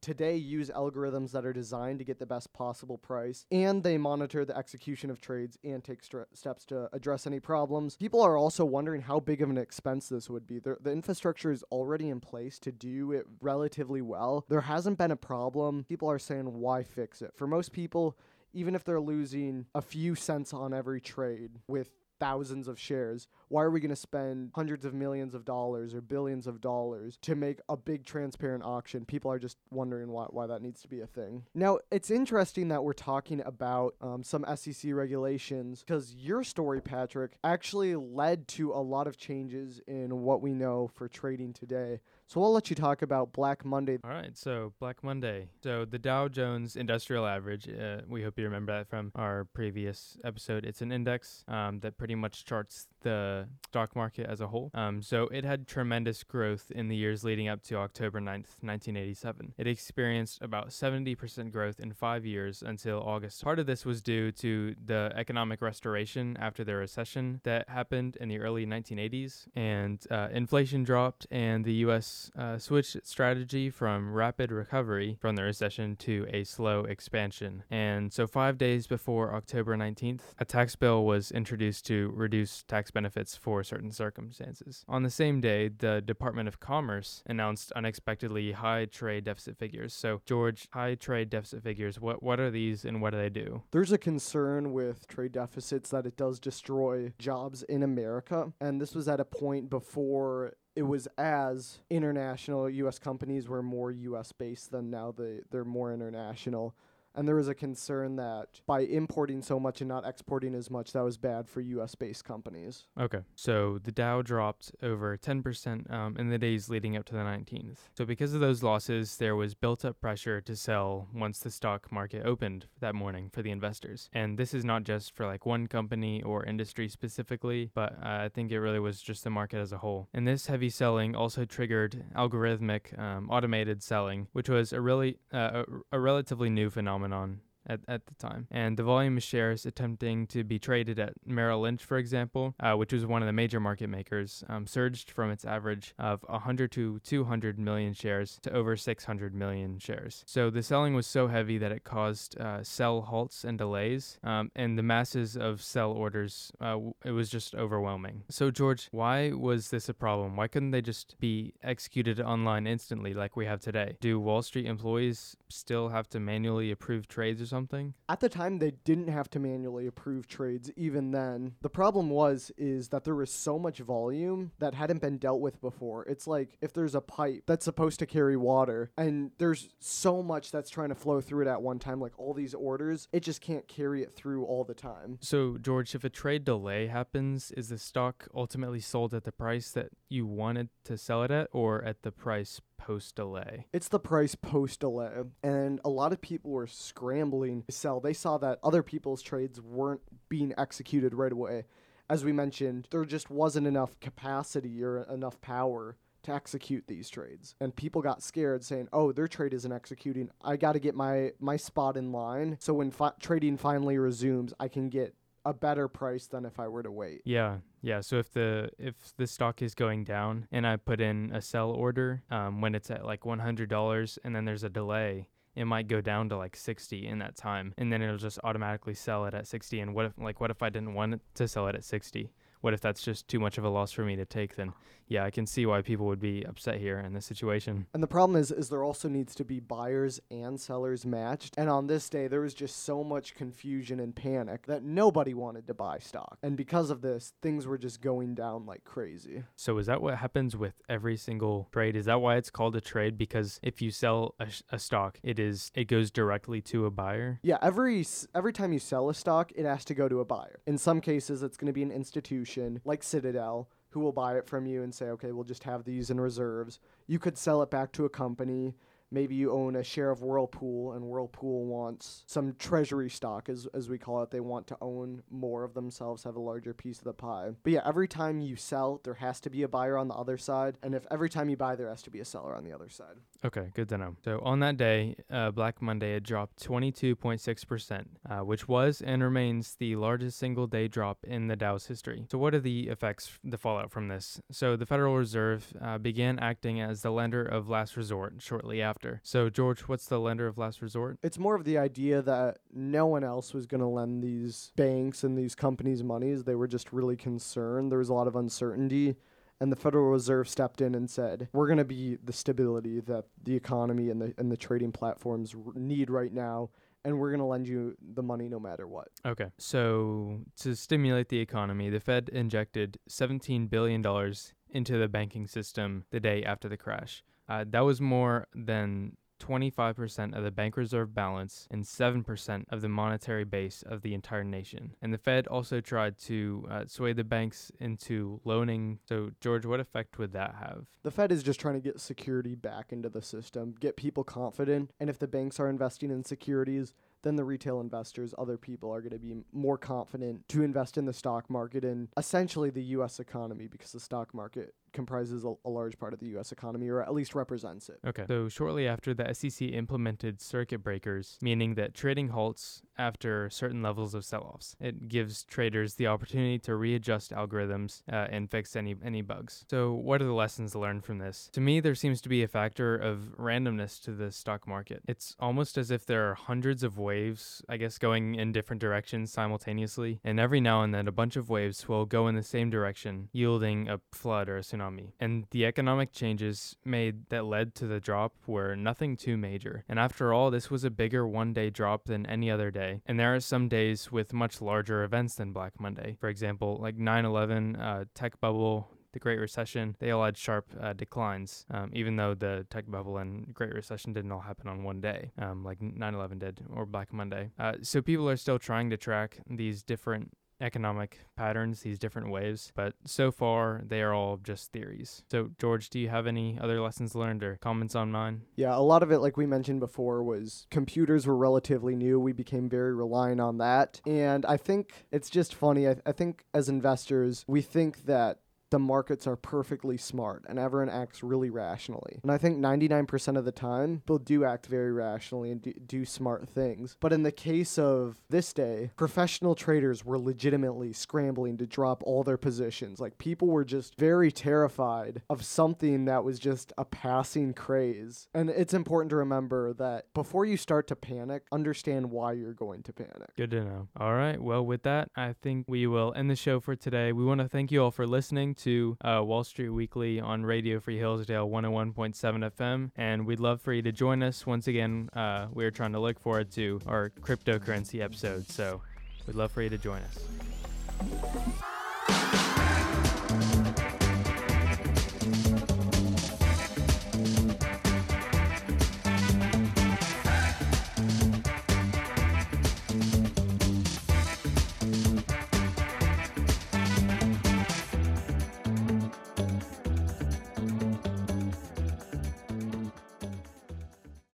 today 0.00 0.36
use 0.36 0.70
algorithms 0.70 1.32
that 1.32 1.44
are 1.44 1.52
designed 1.52 1.98
to 1.98 2.04
get 2.04 2.18
the 2.18 2.26
best 2.26 2.52
possible 2.52 2.98
price, 2.98 3.44
and 3.50 3.82
they 3.82 3.98
monitor 3.98 4.44
the 4.44 4.56
execution 4.56 5.10
of 5.10 5.20
trades 5.20 5.58
and 5.64 5.82
take 5.82 6.02
stre- 6.02 6.26
steps 6.32 6.64
to 6.66 6.88
address 6.92 7.26
any 7.26 7.40
problems. 7.40 7.96
People 7.96 8.22
are 8.22 8.36
also 8.36 8.64
wondering 8.64 9.02
how 9.02 9.20
big 9.20 9.42
of 9.42 9.50
an 9.50 9.58
expense 9.58 10.08
this 10.08 10.30
would 10.30 10.46
be. 10.46 10.58
The, 10.58 10.76
the 10.80 10.92
infrastructure 10.92 11.50
is 11.50 11.62
already 11.64 12.08
in 12.08 12.20
place 12.20 12.58
to 12.60 12.72
do 12.72 13.12
it 13.12 13.26
relatively 13.40 14.02
well. 14.02 14.44
There 14.48 14.60
hasn't 14.62 14.98
been 14.98 15.10
a 15.10 15.16
problem. 15.16 15.84
People 15.88 16.10
are 16.10 16.18
saying, 16.18 16.52
why 16.52 16.82
fix 16.82 17.22
it? 17.22 17.32
For 17.36 17.46
most 17.46 17.72
people, 17.72 18.16
even 18.52 18.74
if 18.74 18.84
they're 18.84 19.00
losing 19.00 19.66
a 19.74 19.82
few 19.82 20.14
cents 20.14 20.52
on 20.54 20.72
every 20.72 21.00
trade 21.00 21.50
with 21.68 21.90
thousands 22.18 22.68
of 22.68 22.78
shares, 22.78 23.28
why 23.48 23.62
are 23.62 23.70
we 23.70 23.80
going 23.80 23.90
to 23.90 23.96
spend 23.96 24.50
hundreds 24.54 24.84
of 24.84 24.94
millions 24.94 25.34
of 25.34 25.44
dollars 25.44 25.94
or 25.94 26.00
billions 26.00 26.46
of 26.46 26.60
dollars 26.60 27.18
to 27.22 27.34
make 27.34 27.60
a 27.68 27.76
big 27.76 28.04
transparent 28.04 28.64
auction? 28.64 29.04
People 29.04 29.30
are 29.30 29.38
just 29.38 29.56
wondering 29.70 30.10
why, 30.10 30.26
why 30.30 30.46
that 30.46 30.62
needs 30.62 30.82
to 30.82 30.88
be 30.88 31.00
a 31.00 31.06
thing. 31.06 31.44
Now, 31.54 31.78
it's 31.90 32.10
interesting 32.10 32.68
that 32.68 32.84
we're 32.84 32.92
talking 32.92 33.42
about 33.44 33.94
um, 34.00 34.22
some 34.22 34.44
SEC 34.54 34.92
regulations 34.92 35.80
because 35.80 36.14
your 36.14 36.44
story, 36.44 36.80
Patrick, 36.80 37.36
actually 37.42 37.94
led 37.96 38.48
to 38.48 38.72
a 38.72 38.82
lot 38.82 39.06
of 39.06 39.16
changes 39.16 39.80
in 39.86 40.22
what 40.22 40.42
we 40.42 40.52
know 40.52 40.90
for 40.94 41.08
trading 41.08 41.52
today. 41.52 42.00
So 42.26 42.42
I'll 42.42 42.52
let 42.52 42.68
you 42.68 42.76
talk 42.76 43.00
about 43.00 43.32
Black 43.32 43.64
Monday. 43.64 43.98
All 44.04 44.10
right, 44.10 44.36
so 44.36 44.74
Black 44.78 45.02
Monday. 45.02 45.48
So 45.62 45.86
the 45.86 45.98
Dow 45.98 46.28
Jones 46.28 46.76
Industrial 46.76 47.26
Average, 47.26 47.68
uh, 47.70 48.02
we 48.06 48.22
hope 48.22 48.38
you 48.38 48.44
remember 48.44 48.72
that 48.72 48.88
from 48.90 49.12
our 49.14 49.46
previous 49.54 50.18
episode. 50.22 50.66
It's 50.66 50.82
an 50.82 50.92
index 50.92 51.42
um, 51.48 51.80
that 51.80 51.96
pretty 51.96 52.07
much 52.14 52.44
charts 52.44 52.86
the 53.02 53.48
stock 53.68 53.94
market 53.94 54.26
as 54.28 54.40
a 54.40 54.48
whole. 54.48 54.70
Um, 54.74 55.02
so 55.02 55.24
it 55.28 55.44
had 55.44 55.66
tremendous 55.66 56.22
growth 56.24 56.70
in 56.70 56.88
the 56.88 56.96
years 56.96 57.24
leading 57.24 57.48
up 57.48 57.62
to 57.64 57.76
October 57.76 58.20
9th, 58.20 58.60
1987. 58.60 59.54
It 59.58 59.66
experienced 59.66 60.42
about 60.42 60.68
70% 60.68 61.52
growth 61.52 61.80
in 61.80 61.92
five 61.92 62.24
years 62.24 62.62
until 62.62 63.00
August. 63.00 63.42
Part 63.42 63.58
of 63.58 63.66
this 63.66 63.84
was 63.84 64.02
due 64.02 64.32
to 64.32 64.74
the 64.84 65.12
economic 65.14 65.62
restoration 65.62 66.36
after 66.40 66.64
the 66.64 66.74
recession 66.74 67.40
that 67.44 67.68
happened 67.68 68.16
in 68.20 68.28
the 68.28 68.38
early 68.38 68.66
1980s, 68.66 69.46
and 69.54 70.04
uh, 70.10 70.28
inflation 70.32 70.82
dropped, 70.84 71.26
and 71.30 71.64
the 71.64 71.74
U.S. 71.74 72.30
Uh, 72.36 72.58
switched 72.58 72.96
its 72.96 73.10
strategy 73.10 73.70
from 73.70 74.12
rapid 74.12 74.50
recovery 74.50 75.16
from 75.20 75.36
the 75.36 75.42
recession 75.42 75.96
to 75.96 76.26
a 76.32 76.44
slow 76.44 76.84
expansion. 76.84 77.64
And 77.70 78.12
so, 78.12 78.26
five 78.26 78.58
days 78.58 78.86
before 78.86 79.34
October 79.34 79.76
19th, 79.76 80.20
a 80.38 80.44
tax 80.44 80.76
bill 80.76 81.04
was 81.04 81.30
introduced 81.30 81.86
to 81.86 81.97
reduce 82.06 82.62
tax 82.62 82.90
benefits 82.90 83.36
for 83.36 83.62
certain 83.62 83.90
circumstances. 83.90 84.84
On 84.88 85.02
the 85.02 85.10
same 85.10 85.40
day, 85.40 85.68
the 85.68 86.00
Department 86.00 86.48
of 86.48 86.60
Commerce 86.60 87.22
announced 87.26 87.72
unexpectedly 87.72 88.52
high 88.52 88.86
trade 88.86 89.24
deficit 89.24 89.58
figures. 89.58 89.94
So, 89.94 90.20
George, 90.24 90.68
high 90.72 90.94
trade 90.94 91.30
deficit 91.30 91.62
figures, 91.62 92.00
what, 92.00 92.22
what 92.22 92.40
are 92.40 92.50
these 92.50 92.84
and 92.84 93.00
what 93.00 93.10
do 93.10 93.18
they 93.18 93.28
do? 93.28 93.62
There's 93.70 93.92
a 93.92 93.98
concern 93.98 94.72
with 94.72 95.06
trade 95.06 95.32
deficits 95.32 95.90
that 95.90 96.06
it 96.06 96.16
does 96.16 96.40
destroy 96.40 97.12
jobs 97.18 97.62
in 97.64 97.82
America. 97.82 98.52
And 98.60 98.80
this 98.80 98.94
was 98.94 99.08
at 99.08 99.20
a 99.20 99.24
point 99.24 99.70
before 99.70 100.54
it 100.78 100.82
was 100.82 101.08
as 101.18 101.80
international 101.90 102.70
US 102.70 103.00
companies 103.00 103.48
were 103.48 103.62
more 103.64 103.90
US 103.90 104.30
based 104.30 104.70
than 104.70 104.90
now 104.90 105.12
they 105.16 105.40
they're 105.50 105.64
more 105.64 105.92
international 105.92 106.76
and 107.18 107.26
there 107.26 107.34
was 107.34 107.48
a 107.48 107.54
concern 107.54 108.14
that 108.14 108.60
by 108.64 108.82
importing 108.82 109.42
so 109.42 109.58
much 109.58 109.80
and 109.80 109.88
not 109.88 110.06
exporting 110.06 110.54
as 110.54 110.70
much, 110.70 110.92
that 110.92 111.02
was 111.02 111.18
bad 111.18 111.48
for 111.48 111.60
U.S. 111.60 111.96
based 111.96 112.24
companies. 112.24 112.86
Okay, 112.98 113.22
so 113.34 113.78
the 113.82 113.90
Dow 113.90 114.22
dropped 114.22 114.70
over 114.84 115.16
10% 115.18 115.92
um, 115.92 116.16
in 116.16 116.28
the 116.28 116.38
days 116.38 116.68
leading 116.68 116.96
up 116.96 117.04
to 117.06 117.14
the 117.14 117.18
19th. 117.18 117.78
So 117.96 118.04
because 118.04 118.34
of 118.34 118.40
those 118.40 118.62
losses, 118.62 119.16
there 119.16 119.34
was 119.34 119.54
built 119.54 119.84
up 119.84 120.00
pressure 120.00 120.40
to 120.42 120.54
sell 120.54 121.08
once 121.12 121.40
the 121.40 121.50
stock 121.50 121.90
market 121.90 122.24
opened 122.24 122.66
that 122.78 122.94
morning 122.94 123.30
for 123.32 123.42
the 123.42 123.50
investors. 123.50 124.08
And 124.12 124.38
this 124.38 124.54
is 124.54 124.64
not 124.64 124.84
just 124.84 125.12
for 125.12 125.26
like 125.26 125.44
one 125.44 125.66
company 125.66 126.22
or 126.22 126.44
industry 126.44 126.88
specifically, 126.88 127.72
but 127.74 127.94
uh, 127.94 128.26
I 128.26 128.30
think 128.32 128.52
it 128.52 128.60
really 128.60 128.78
was 128.78 129.02
just 129.02 129.24
the 129.24 129.30
market 129.30 129.58
as 129.58 129.72
a 129.72 129.78
whole. 129.78 130.06
And 130.14 130.24
this 130.24 130.46
heavy 130.46 130.70
selling 130.70 131.16
also 131.16 131.44
triggered 131.44 132.04
algorithmic 132.14 132.96
um, 132.96 133.28
automated 133.28 133.82
selling, 133.82 134.28
which 134.32 134.48
was 134.48 134.72
a 134.72 134.80
really 134.80 135.18
uh, 135.34 135.64
a, 135.92 135.96
a 135.96 135.98
relatively 135.98 136.48
new 136.48 136.70
phenomenon 136.70 137.07
phenomenon 137.08 137.47
at, 137.68 137.80
at 137.88 138.06
the 138.06 138.14
time. 138.14 138.46
And 138.50 138.76
the 138.76 138.82
volume 138.82 139.16
of 139.16 139.22
shares 139.22 139.66
attempting 139.66 140.26
to 140.28 140.44
be 140.44 140.58
traded 140.58 140.98
at 140.98 141.14
Merrill 141.26 141.60
Lynch, 141.60 141.84
for 141.84 141.98
example, 141.98 142.54
uh, 142.60 142.74
which 142.74 142.92
was 142.92 143.06
one 143.06 143.22
of 143.22 143.26
the 143.26 143.32
major 143.32 143.60
market 143.60 143.88
makers, 143.88 144.42
um, 144.48 144.66
surged 144.66 145.10
from 145.10 145.30
its 145.30 145.44
average 145.44 145.94
of 145.98 146.24
100 146.28 146.72
to 146.72 146.98
200 147.00 147.58
million 147.58 147.92
shares 147.92 148.38
to 148.42 148.52
over 148.52 148.76
600 148.76 149.34
million 149.34 149.78
shares. 149.78 150.24
So 150.26 150.50
the 150.50 150.62
selling 150.62 150.94
was 150.94 151.06
so 151.06 151.28
heavy 151.28 151.58
that 151.58 151.72
it 151.72 151.84
caused 151.84 152.38
uh, 152.40 152.62
sell 152.62 153.02
halts 153.02 153.44
and 153.44 153.58
delays, 153.58 154.18
um, 154.22 154.50
and 154.54 154.78
the 154.78 154.82
masses 154.82 155.36
of 155.36 155.62
sell 155.62 155.92
orders, 155.92 156.52
uh, 156.60 156.78
it 157.04 157.10
was 157.10 157.28
just 157.28 157.54
overwhelming. 157.54 158.24
So, 158.28 158.50
George, 158.50 158.88
why 158.90 159.32
was 159.32 159.70
this 159.70 159.88
a 159.88 159.94
problem? 159.94 160.36
Why 160.36 160.48
couldn't 160.48 160.70
they 160.70 160.82
just 160.82 161.18
be 161.20 161.54
executed 161.62 162.20
online 162.20 162.66
instantly 162.66 163.14
like 163.14 163.36
we 163.36 163.46
have 163.46 163.60
today? 163.60 163.96
Do 164.00 164.18
Wall 164.20 164.42
Street 164.42 164.66
employees 164.66 165.36
still 165.48 165.90
have 165.90 166.08
to 166.10 166.20
manually 166.20 166.70
approve 166.70 167.08
trades 167.08 167.40
or 167.42 167.46
something? 167.46 167.57
Something? 167.58 167.94
At 168.08 168.20
the 168.20 168.28
time, 168.28 168.58
they 168.58 168.70
didn't 168.84 169.08
have 169.08 169.28
to 169.30 169.40
manually 169.40 169.86
approve 169.86 170.28
trades 170.28 170.70
even 170.76 171.10
then. 171.10 171.54
The 171.60 171.68
problem 171.68 172.08
was 172.08 172.52
is 172.56 172.88
that 172.88 173.04
there 173.04 173.16
was 173.16 173.32
so 173.32 173.58
much 173.58 173.80
volume 173.80 174.52
that 174.60 174.74
hadn't 174.74 175.02
been 175.02 175.18
dealt 175.18 175.40
with 175.40 175.60
before. 175.60 176.04
It's 176.04 176.26
like 176.26 176.56
if 176.60 176.72
there's 176.72 176.94
a 176.94 177.00
pipe 177.00 177.42
that's 177.46 177.64
supposed 177.64 177.98
to 177.98 178.06
carry 178.06 178.36
water 178.36 178.92
and 178.96 179.32
there's 179.38 179.70
so 179.80 180.22
much 180.22 180.52
that's 180.52 180.70
trying 180.70 180.90
to 180.90 180.94
flow 180.94 181.20
through 181.20 181.42
it 181.46 181.48
at 181.48 181.60
one 181.60 181.80
time, 181.80 182.00
like 182.00 182.16
all 182.16 182.32
these 182.32 182.54
orders, 182.54 183.08
it 183.12 183.20
just 183.20 183.40
can't 183.40 183.66
carry 183.66 184.02
it 184.02 184.12
through 184.12 184.44
all 184.44 184.64
the 184.64 184.74
time. 184.74 185.18
So, 185.20 185.58
George, 185.60 185.94
if 185.94 186.04
a 186.04 186.10
trade 186.10 186.44
delay 186.44 186.86
happens, 186.86 187.50
is 187.52 187.70
the 187.70 187.78
stock 187.78 188.28
ultimately 188.34 188.80
sold 188.80 189.14
at 189.14 189.24
the 189.24 189.32
price 189.32 189.72
that 189.72 189.88
you 190.08 190.26
wanted 190.26 190.68
to 190.84 190.96
sell 190.96 191.24
it 191.24 191.30
at 191.32 191.48
or 191.52 191.84
at 191.84 192.02
the 192.02 192.12
price 192.12 192.60
post 192.78 193.16
delay? 193.16 193.66
It's 193.72 193.88
the 193.88 193.98
price 193.98 194.34
post 194.34 194.80
delay. 194.80 195.10
And 195.42 195.80
a 195.84 195.90
lot 195.90 196.12
of 196.12 196.20
people 196.20 196.50
were 196.50 196.66
scrambling 196.66 197.37
sell. 197.68 198.00
They 198.00 198.12
saw 198.12 198.38
that 198.38 198.58
other 198.62 198.82
people's 198.82 199.22
trades 199.22 199.60
weren't 199.60 200.02
being 200.28 200.54
executed 200.56 201.14
right 201.14 201.32
away. 201.32 201.64
As 202.10 202.24
we 202.24 202.32
mentioned, 202.32 202.88
there 202.90 203.04
just 203.04 203.30
wasn't 203.30 203.66
enough 203.66 203.98
capacity 204.00 204.82
or 204.82 205.02
enough 205.02 205.40
power 205.40 205.96
to 206.22 206.32
execute 206.32 206.86
these 206.86 207.08
trades. 207.08 207.54
And 207.60 207.74
people 207.74 208.02
got 208.02 208.22
scared 208.22 208.64
saying, 208.64 208.88
"Oh, 208.92 209.12
their 209.12 209.28
trade 209.28 209.54
isn't 209.54 209.72
executing. 209.72 210.30
I 210.42 210.56
got 210.56 210.72
to 210.72 210.78
get 210.78 210.94
my 210.94 211.32
my 211.38 211.56
spot 211.56 211.96
in 211.96 212.12
line 212.12 212.56
so 212.60 212.74
when 212.74 212.90
fi- 212.90 213.12
trading 213.20 213.56
finally 213.56 213.98
resumes, 213.98 214.52
I 214.58 214.68
can 214.68 214.88
get 214.88 215.14
a 215.44 215.54
better 215.54 215.88
price 215.88 216.26
than 216.26 216.44
if 216.44 216.60
I 216.60 216.68
were 216.68 216.82
to 216.82 216.90
wait. 216.90 217.22
Yeah, 217.24 217.58
yeah. 217.80 218.00
So 218.00 218.16
if 218.16 218.30
the 218.32 218.70
if 218.78 218.94
the 219.16 219.26
stock 219.26 219.62
is 219.62 219.74
going 219.74 220.04
down 220.04 220.46
and 220.52 220.66
I 220.66 220.76
put 220.76 221.00
in 221.00 221.30
a 221.32 221.40
sell 221.40 221.70
order 221.70 222.22
um, 222.30 222.60
when 222.60 222.74
it's 222.74 222.90
at 222.90 223.04
like 223.04 223.24
one 223.24 223.38
hundred 223.38 223.68
dollars 223.70 224.18
and 224.24 224.34
then 224.34 224.44
there's 224.44 224.64
a 224.64 224.68
delay, 224.68 225.28
it 225.58 225.64
might 225.64 225.88
go 225.88 226.00
down 226.00 226.28
to 226.28 226.36
like 226.36 226.54
60 226.54 227.04
in 227.04 227.18
that 227.18 227.36
time 227.36 227.74
and 227.76 227.92
then 227.92 228.00
it'll 228.00 228.16
just 228.16 228.38
automatically 228.44 228.94
sell 228.94 229.24
it 229.24 229.34
at 229.34 229.46
60 229.46 229.80
and 229.80 229.92
what 229.92 230.06
if 230.06 230.12
like 230.16 230.40
what 230.40 230.52
if 230.52 230.62
i 230.62 230.68
didn't 230.68 230.94
want 230.94 231.20
to 231.34 231.48
sell 231.48 231.66
it 231.66 231.74
at 231.74 231.82
60 231.82 232.30
what 232.60 232.74
if 232.74 232.80
that's 232.80 233.02
just 233.02 233.26
too 233.26 233.40
much 233.40 233.58
of 233.58 233.64
a 233.64 233.68
loss 233.68 233.90
for 233.90 234.04
me 234.04 234.14
to 234.14 234.24
take 234.24 234.54
then 234.54 234.72
yeah 235.08 235.24
i 235.24 235.30
can 235.30 235.46
see 235.46 235.66
why 235.66 235.82
people 235.82 236.06
would 236.06 236.20
be 236.20 236.42
upset 236.44 236.78
here 236.78 236.98
in 236.98 237.12
this 237.12 237.26
situation. 237.26 237.86
And 237.94 238.02
the 238.02 238.06
problem 238.06 238.40
is 238.40 238.50
is 238.50 238.68
there 238.68 238.82
also 238.82 239.08
needs 239.08 239.34
to 239.36 239.44
be 239.44 239.60
buyers 239.60 240.20
and 240.30 240.60
sellers 240.60 241.06
matched. 241.06 241.54
And 241.56 241.68
on 241.68 241.86
this 241.86 242.08
day 242.08 242.28
there 242.28 242.40
was 242.40 242.54
just 242.54 242.84
so 242.84 243.02
much 243.02 243.34
confusion 243.34 244.00
and 244.00 244.14
panic 244.14 244.66
that 244.66 244.82
nobody 244.82 245.34
wanted 245.34 245.66
to 245.66 245.74
buy 245.74 245.98
stock. 245.98 246.38
And 246.42 246.56
because 246.56 246.90
of 246.90 247.00
this 247.00 247.32
things 247.42 247.66
were 247.66 247.78
just 247.78 248.00
going 248.00 248.34
down 248.34 248.66
like 248.66 248.84
crazy. 248.84 249.44
So 249.56 249.78
is 249.78 249.86
that 249.86 250.02
what 250.02 250.18
happens 250.18 250.56
with 250.56 250.74
every 250.88 251.16
single 251.16 251.68
trade? 251.72 251.96
Is 251.96 252.06
that 252.06 252.20
why 252.20 252.36
it's 252.36 252.50
called 252.50 252.76
a 252.76 252.80
trade? 252.80 253.18
Because 253.18 253.60
if 253.62 253.80
you 253.82 253.90
sell 253.90 254.34
a, 254.38 254.48
a 254.70 254.78
stock 254.78 255.18
it 255.22 255.38
is 255.38 255.70
it 255.74 255.84
goes 255.84 256.10
directly 256.10 256.60
to 256.62 256.86
a 256.86 256.90
buyer? 256.90 257.40
Yeah 257.42 257.58
every 257.62 258.06
every 258.34 258.52
time 258.52 258.72
you 258.72 258.78
sell 258.78 259.08
a 259.08 259.14
stock 259.14 259.52
it 259.54 259.64
has 259.64 259.84
to 259.86 259.94
go 259.94 260.08
to 260.08 260.20
a 260.20 260.24
buyer. 260.24 260.60
In 260.66 260.78
some 260.78 261.00
cases 261.00 261.42
it's 261.42 261.56
going 261.56 261.66
to 261.66 261.72
be 261.72 261.82
an 261.82 261.92
institution 261.92 262.18
institution 262.38 262.80
like 262.84 263.02
Citadel 263.02 263.68
who 263.90 264.00
will 264.00 264.12
buy 264.12 264.36
it 264.36 264.46
from 264.46 264.66
you 264.66 264.82
and 264.82 264.94
say, 264.94 265.06
okay, 265.06 265.32
we'll 265.32 265.44
just 265.44 265.64
have 265.64 265.84
these 265.84 266.10
in 266.10 266.20
reserves. 266.20 266.78
You 267.06 267.18
could 267.18 267.38
sell 267.38 267.62
it 267.62 267.70
back 267.70 267.92
to 267.92 268.04
a 268.04 268.10
company 268.10 268.74
maybe 269.10 269.34
you 269.34 269.50
own 269.52 269.76
a 269.76 269.82
share 269.82 270.10
of 270.10 270.22
Whirlpool 270.22 270.92
and 270.92 271.04
Whirlpool 271.04 271.64
wants 271.64 272.24
some 272.26 272.54
treasury 272.58 273.10
stock 273.10 273.48
as 273.48 273.66
as 273.74 273.88
we 273.88 273.98
call 273.98 274.22
it. 274.22 274.30
They 274.30 274.40
want 274.40 274.66
to 274.68 274.76
own 274.80 275.22
more 275.30 275.64
of 275.64 275.74
themselves, 275.74 276.24
have 276.24 276.36
a 276.36 276.40
larger 276.40 276.74
piece 276.74 276.98
of 276.98 277.04
the 277.04 277.12
pie. 277.12 277.50
But 277.62 277.72
yeah, 277.72 277.82
every 277.84 278.08
time 278.08 278.40
you 278.40 278.56
sell, 278.56 279.00
there 279.04 279.14
has 279.14 279.40
to 279.40 279.50
be 279.50 279.62
a 279.62 279.68
buyer 279.68 279.96
on 279.96 280.08
the 280.08 280.14
other 280.14 280.38
side, 280.38 280.78
and 280.82 280.94
if 280.94 281.06
every 281.10 281.30
time 281.30 281.48
you 281.48 281.56
buy 281.56 281.76
there 281.76 281.88
has 281.88 282.02
to 282.02 282.10
be 282.10 282.20
a 282.20 282.24
seller 282.24 282.54
on 282.54 282.64
the 282.64 282.72
other 282.72 282.88
side. 282.88 283.16
Okay, 283.44 283.70
good 283.74 283.88
to 283.90 283.98
know. 283.98 284.16
So 284.24 284.40
on 284.42 284.58
that 284.60 284.76
day, 284.76 285.14
uh, 285.30 285.52
Black 285.52 285.80
Monday 285.80 286.14
had 286.14 286.24
dropped 286.24 286.60
22.6%, 286.64 288.04
uh, 288.28 288.38
which 288.40 288.66
was 288.66 289.00
and 289.00 289.22
remains 289.22 289.76
the 289.76 289.94
largest 289.94 290.38
single 290.38 290.66
day 290.66 290.88
drop 290.88 291.18
in 291.22 291.46
the 291.46 291.54
Dow's 291.54 291.86
history. 291.86 292.26
So 292.30 292.38
what 292.38 292.52
are 292.52 292.60
the 292.60 292.88
effects, 292.88 293.38
the 293.44 293.56
fallout 293.56 293.92
from 293.92 294.08
this? 294.08 294.40
So 294.50 294.74
the 294.74 294.86
Federal 294.86 295.16
Reserve 295.16 295.72
uh, 295.80 295.98
began 295.98 296.40
acting 296.40 296.80
as 296.80 297.02
the 297.02 297.12
lender 297.12 297.44
of 297.44 297.68
last 297.68 297.96
resort 297.96 298.34
shortly 298.38 298.82
after. 298.82 299.20
So, 299.22 299.48
George, 299.48 299.82
what's 299.82 300.06
the 300.06 300.18
lender 300.18 300.48
of 300.48 300.58
last 300.58 300.82
resort? 300.82 301.18
It's 301.22 301.38
more 301.38 301.54
of 301.54 301.64
the 301.64 301.78
idea 301.78 302.22
that 302.22 302.58
no 302.74 303.06
one 303.06 303.22
else 303.22 303.54
was 303.54 303.66
going 303.66 303.80
to 303.80 303.86
lend 303.86 304.22
these 304.22 304.72
banks 304.74 305.22
and 305.22 305.38
these 305.38 305.54
companies 305.54 306.02
monies. 306.02 306.42
They 306.42 306.56
were 306.56 306.68
just 306.68 306.92
really 306.92 307.16
concerned. 307.16 307.92
There 307.92 308.00
was 308.00 308.08
a 308.08 308.14
lot 308.14 308.26
of 308.26 308.34
uncertainty. 308.34 309.14
And 309.60 309.72
the 309.72 309.76
Federal 309.76 310.10
Reserve 310.10 310.48
stepped 310.48 310.80
in 310.80 310.94
and 310.94 311.10
said, 311.10 311.48
"We're 311.52 311.66
going 311.66 311.78
to 311.78 311.84
be 311.84 312.16
the 312.22 312.32
stability 312.32 313.00
that 313.00 313.24
the 313.42 313.56
economy 313.56 314.10
and 314.10 314.20
the 314.20 314.34
and 314.38 314.52
the 314.52 314.56
trading 314.56 314.92
platforms 314.92 315.54
r- 315.54 315.72
need 315.74 316.10
right 316.10 316.32
now, 316.32 316.70
and 317.04 317.18
we're 317.18 317.30
going 317.30 317.40
to 317.40 317.46
lend 317.46 317.66
you 317.66 317.96
the 318.00 318.22
money 318.22 318.48
no 318.48 318.60
matter 318.60 318.86
what." 318.86 319.08
Okay. 319.26 319.50
So, 319.58 320.42
to 320.58 320.76
stimulate 320.76 321.28
the 321.28 321.40
economy, 321.40 321.90
the 321.90 322.00
Fed 322.00 322.28
injected 322.28 322.98
17 323.08 323.66
billion 323.66 324.00
dollars 324.00 324.54
into 324.70 324.96
the 324.98 325.08
banking 325.08 325.46
system 325.46 326.04
the 326.10 326.20
day 326.20 326.44
after 326.44 326.68
the 326.68 326.76
crash. 326.76 327.24
Uh, 327.48 327.64
that 327.68 327.80
was 327.80 328.00
more 328.00 328.46
than 328.54 329.16
25% 329.38 330.36
of 330.36 330.44
the 330.44 330.50
bank 330.50 330.76
reserve 330.76 331.14
balance 331.14 331.66
and 331.70 331.84
7% 331.84 332.64
of 332.68 332.80
the 332.80 332.88
monetary 332.88 333.44
base 333.44 333.82
of 333.86 334.02
the 334.02 334.14
entire 334.14 334.44
nation. 334.44 334.94
And 335.00 335.12
the 335.12 335.18
Fed 335.18 335.46
also 335.46 335.80
tried 335.80 336.18
to 336.20 336.66
uh, 336.70 336.84
sway 336.86 337.12
the 337.12 337.24
banks 337.24 337.72
into 337.80 338.40
loaning. 338.44 338.98
So, 339.08 339.30
George, 339.40 339.66
what 339.66 339.80
effect 339.80 340.18
would 340.18 340.32
that 340.32 340.56
have? 340.60 340.86
The 341.02 341.10
Fed 341.10 341.32
is 341.32 341.42
just 341.42 341.60
trying 341.60 341.74
to 341.74 341.80
get 341.80 342.00
security 342.00 342.54
back 342.54 342.92
into 342.92 343.08
the 343.08 343.22
system, 343.22 343.74
get 343.78 343.96
people 343.96 344.24
confident, 344.24 344.90
and 345.00 345.08
if 345.08 345.18
the 345.18 345.28
banks 345.28 345.58
are 345.58 345.68
investing 345.68 346.10
in 346.10 346.24
securities, 346.24 346.92
then 347.28 347.36
the 347.36 347.44
retail 347.44 347.80
investors, 347.80 348.34
other 348.38 348.56
people, 348.56 348.92
are 348.92 349.00
going 349.00 349.12
to 349.12 349.18
be 349.18 349.34
more 349.52 349.76
confident 349.76 350.48
to 350.48 350.62
invest 350.62 350.96
in 350.96 351.04
the 351.04 351.12
stock 351.12 351.50
market 351.50 351.84
and 351.84 352.08
essentially 352.16 352.70
the 352.70 352.82
U.S. 352.82 353.20
economy 353.20 353.66
because 353.66 353.92
the 353.92 354.00
stock 354.00 354.32
market 354.32 354.74
comprises 354.92 355.44
a, 355.44 355.54
a, 355.64 355.70
large 355.70 355.98
part 355.98 356.12
of 356.12 356.18
the 356.18 356.26
U.S. 356.28 356.52
economy, 356.52 356.88
or 356.88 357.02
at 357.02 357.12
least 357.12 357.34
represents 357.34 357.88
it. 357.88 357.98
Okay. 358.06 358.24
So 358.26 358.48
shortly 358.48 358.88
after 358.88 359.14
the 359.14 359.32
SEC 359.34 359.68
implemented 359.68 360.40
circuit 360.40 360.82
breakers, 360.82 361.38
meaning 361.40 361.74
that 361.74 361.94
trading 361.94 362.28
halts 362.28 362.82
after 362.96 363.48
certain 363.50 363.82
levels 363.82 364.14
of 364.14 364.24
sell-offs, 364.24 364.76
it 364.80 365.08
gives 365.08 365.44
traders 365.44 365.94
the 365.94 366.06
opportunity 366.06 366.58
to 366.60 366.74
readjust 366.74 367.30
algorithms 367.32 368.02
uh, 368.10 368.26
and 368.30 368.50
fix 368.50 368.74
any 368.74 368.96
any 369.04 369.22
bugs. 369.22 369.64
So 369.70 369.92
what 369.92 370.20
are 370.20 370.24
the 370.24 370.32
lessons 370.32 370.74
learned 370.74 371.04
from 371.04 371.18
this? 371.18 371.48
To 371.52 371.60
me, 371.60 371.80
there 371.80 371.94
seems 371.94 372.20
to 372.22 372.28
be 372.28 372.42
a 372.42 372.48
factor 372.48 372.96
of 372.96 373.36
randomness 373.38 374.02
to 374.04 374.12
the 374.12 374.32
stock 374.32 374.66
market. 374.66 375.02
It's 375.06 375.36
almost 375.38 375.78
as 375.78 375.90
if 375.90 376.06
there 376.06 376.28
are 376.30 376.34
hundreds 376.34 376.82
of 376.82 376.98
waves, 377.18 377.62
I 377.68 377.76
guess, 377.76 377.98
going 377.98 378.34
in 378.34 378.52
different 378.52 378.80
directions 378.80 379.32
simultaneously, 379.32 380.20
and 380.24 380.38
every 380.40 380.60
now 380.60 380.82
and 380.82 380.94
then 380.94 381.08
a 381.08 381.12
bunch 381.12 381.36
of 381.36 381.48
waves 381.48 381.88
will 381.88 382.06
go 382.06 382.28
in 382.28 382.34
the 382.34 382.42
same 382.42 382.70
direction, 382.70 383.28
yielding 383.32 383.88
a 383.88 384.00
flood 384.12 384.48
or 384.48 384.58
a 384.58 384.60
tsunami 384.60 385.12
and 385.20 385.46
the 385.50 385.66
economic 385.66 386.12
changes 386.12 386.76
made 386.84 387.28
that 387.30 387.44
led 387.44 387.74
to 387.74 387.86
the 387.86 388.00
drop 388.00 388.34
were 388.46 388.74
nothing 388.74 389.16
too 389.16 389.36
major. 389.36 389.84
And 389.88 389.98
after 389.98 390.32
all, 390.32 390.50
this 390.50 390.70
was 390.70 390.84
a 390.84 390.90
bigger 390.90 391.26
one 391.26 391.52
day 391.52 391.70
drop 391.70 392.04
than 392.04 392.26
any 392.26 392.50
other 392.50 392.70
day. 392.70 393.02
And 393.06 393.18
there 393.18 393.34
are 393.34 393.40
some 393.40 393.68
days 393.68 394.12
with 394.12 394.32
much 394.32 394.60
larger 394.60 395.02
events 395.04 395.34
than 395.34 395.52
Black 395.52 395.80
Monday. 395.80 396.16
For 396.20 396.28
example, 396.28 396.78
like 396.80 396.96
9 396.96 397.24
11, 397.24 397.76
uh, 397.76 398.04
tech 398.14 398.40
bubble, 398.40 398.90
the 399.18 399.22
Great 399.22 399.40
Recession, 399.40 399.96
they 399.98 400.12
all 400.12 400.24
had 400.24 400.36
sharp 400.36 400.66
uh, 400.80 400.92
declines, 400.92 401.66
um, 401.72 401.90
even 401.92 402.14
though 402.14 402.34
the 402.34 402.66
tech 402.70 402.88
bubble 402.88 403.18
and 403.18 403.52
Great 403.52 403.74
Recession 403.74 404.12
didn't 404.12 404.30
all 404.30 404.40
happen 404.40 404.68
on 404.68 404.84
one 404.84 405.00
day, 405.00 405.32
um, 405.38 405.64
like 405.64 405.82
9 405.82 406.14
11 406.14 406.38
did 406.38 406.60
or 406.72 406.86
Black 406.86 407.12
Monday. 407.12 407.50
Uh, 407.58 407.74
so 407.82 408.00
people 408.00 408.28
are 408.28 408.36
still 408.36 408.60
trying 408.60 408.90
to 408.90 408.96
track 408.96 409.38
these 409.50 409.82
different 409.82 410.30
economic 410.60 411.18
patterns, 411.36 411.80
these 411.80 411.98
different 411.98 412.30
waves, 412.30 412.72
but 412.74 412.94
so 413.04 413.30
far 413.30 413.82
they 413.86 414.02
are 414.02 414.12
all 414.12 414.36
just 414.36 414.72
theories. 414.72 415.22
So, 415.30 415.50
George, 415.58 415.90
do 415.90 415.98
you 415.98 416.08
have 416.08 416.26
any 416.26 416.58
other 416.60 416.80
lessons 416.80 417.14
learned 417.14 417.42
or 417.42 417.56
comments 417.60 417.94
on 417.94 418.12
mine? 418.12 418.42
Yeah, 418.56 418.76
a 418.76 418.80
lot 418.80 419.02
of 419.02 419.10
it, 419.10 419.18
like 419.18 419.36
we 419.36 419.46
mentioned 419.46 419.80
before, 419.80 420.22
was 420.22 420.66
computers 420.70 421.26
were 421.26 421.36
relatively 421.36 421.94
new. 421.94 422.18
We 422.18 422.32
became 422.32 422.68
very 422.68 422.94
reliant 422.94 423.40
on 423.40 423.58
that. 423.58 424.00
And 424.06 424.44
I 424.46 424.56
think 424.56 425.06
it's 425.12 425.30
just 425.30 425.54
funny. 425.54 425.88
I, 425.88 425.96
I 426.06 426.12
think 426.12 426.44
as 426.54 426.68
investors, 426.68 427.44
we 427.46 427.62
think 427.62 428.06
that 428.06 428.38
the 428.70 428.78
markets 428.78 429.26
are 429.26 429.36
perfectly 429.36 429.96
smart 429.96 430.44
and 430.48 430.58
everyone 430.58 430.88
acts 430.88 431.22
really 431.22 431.50
rationally. 431.50 432.20
And 432.22 432.30
I 432.30 432.38
think 432.38 432.58
99% 432.58 433.36
of 433.36 433.44
the 433.44 433.52
time, 433.52 433.98
people 433.98 434.18
do 434.18 434.44
act 434.44 434.66
very 434.66 434.92
rationally 434.92 435.50
and 435.50 435.62
do, 435.62 435.72
do, 435.72 436.04
smart 436.04 436.48
things. 436.48 436.96
But 437.00 437.12
in 437.12 437.22
the 437.22 437.32
case 437.32 437.78
of 437.78 438.16
this 438.30 438.52
day, 438.52 438.90
professional 438.96 439.54
traders 439.54 440.04
were 440.04 440.18
legitimately 440.18 440.92
scrambling 440.92 441.56
to 441.58 441.66
drop 441.66 442.02
all 442.04 442.22
their 442.22 442.36
positions. 442.36 443.00
Like 443.00 443.18
people 443.18 443.48
were 443.48 443.64
just 443.64 443.96
very 443.98 444.32
terrified 444.32 445.22
of 445.28 445.44
something 445.44 446.06
that 446.06 446.24
was 446.24 446.38
just 446.38 446.72
a 446.78 446.84
passing 446.84 447.52
craze. 447.54 448.28
And 448.34 448.50
it's 448.50 448.74
important 448.74 449.10
to 449.10 449.16
remember 449.16 449.72
that 449.74 450.06
before 450.14 450.44
you 450.44 450.56
start 450.56 450.86
to 450.88 450.96
panic, 450.96 451.44
understand 451.52 452.10
why 452.10 452.32
you're 452.32 452.52
going 452.52 452.82
to 452.84 452.92
panic. 452.92 453.34
Good 453.36 453.50
to 453.50 453.64
know. 453.64 453.88
All 453.98 454.14
right. 454.14 454.40
Well, 454.40 454.64
with 454.64 454.82
that, 454.82 455.10
I 455.16 455.34
think 455.40 455.66
we 455.68 455.86
will 455.86 456.12
end 456.16 456.30
the 456.30 456.36
show 456.36 456.60
for 456.60 456.76
today. 456.76 457.12
We 457.12 457.24
want 457.24 457.40
to 457.40 457.48
thank 457.48 457.70
you 457.70 457.82
all 457.82 457.90
for 457.90 458.06
listening 458.06 458.54
to 458.58 458.96
uh, 459.02 459.22
Wall 459.24 459.44
Street 459.44 459.70
Weekly 459.70 460.20
on 460.20 460.44
Radio 460.44 460.80
Free 460.80 460.98
Hillsdale 460.98 461.48
101.7 461.48 462.50
FM. 462.52 462.90
And 462.96 463.26
we'd 463.26 463.40
love 463.40 463.60
for 463.60 463.72
you 463.72 463.82
to 463.82 463.92
join 463.92 464.22
us. 464.22 464.46
Once 464.46 464.66
again, 464.66 465.10
uh, 465.14 465.48
we're 465.52 465.70
trying 465.70 465.92
to 465.92 466.00
look 466.00 466.20
forward 466.20 466.50
to 466.52 466.80
our 466.86 467.10
cryptocurrency 467.20 468.00
episode. 468.00 468.48
So 468.48 468.82
we'd 469.26 469.36
love 469.36 469.52
for 469.52 469.62
you 469.62 469.70
to 469.70 469.78
join 469.78 470.02
us. 470.02 471.58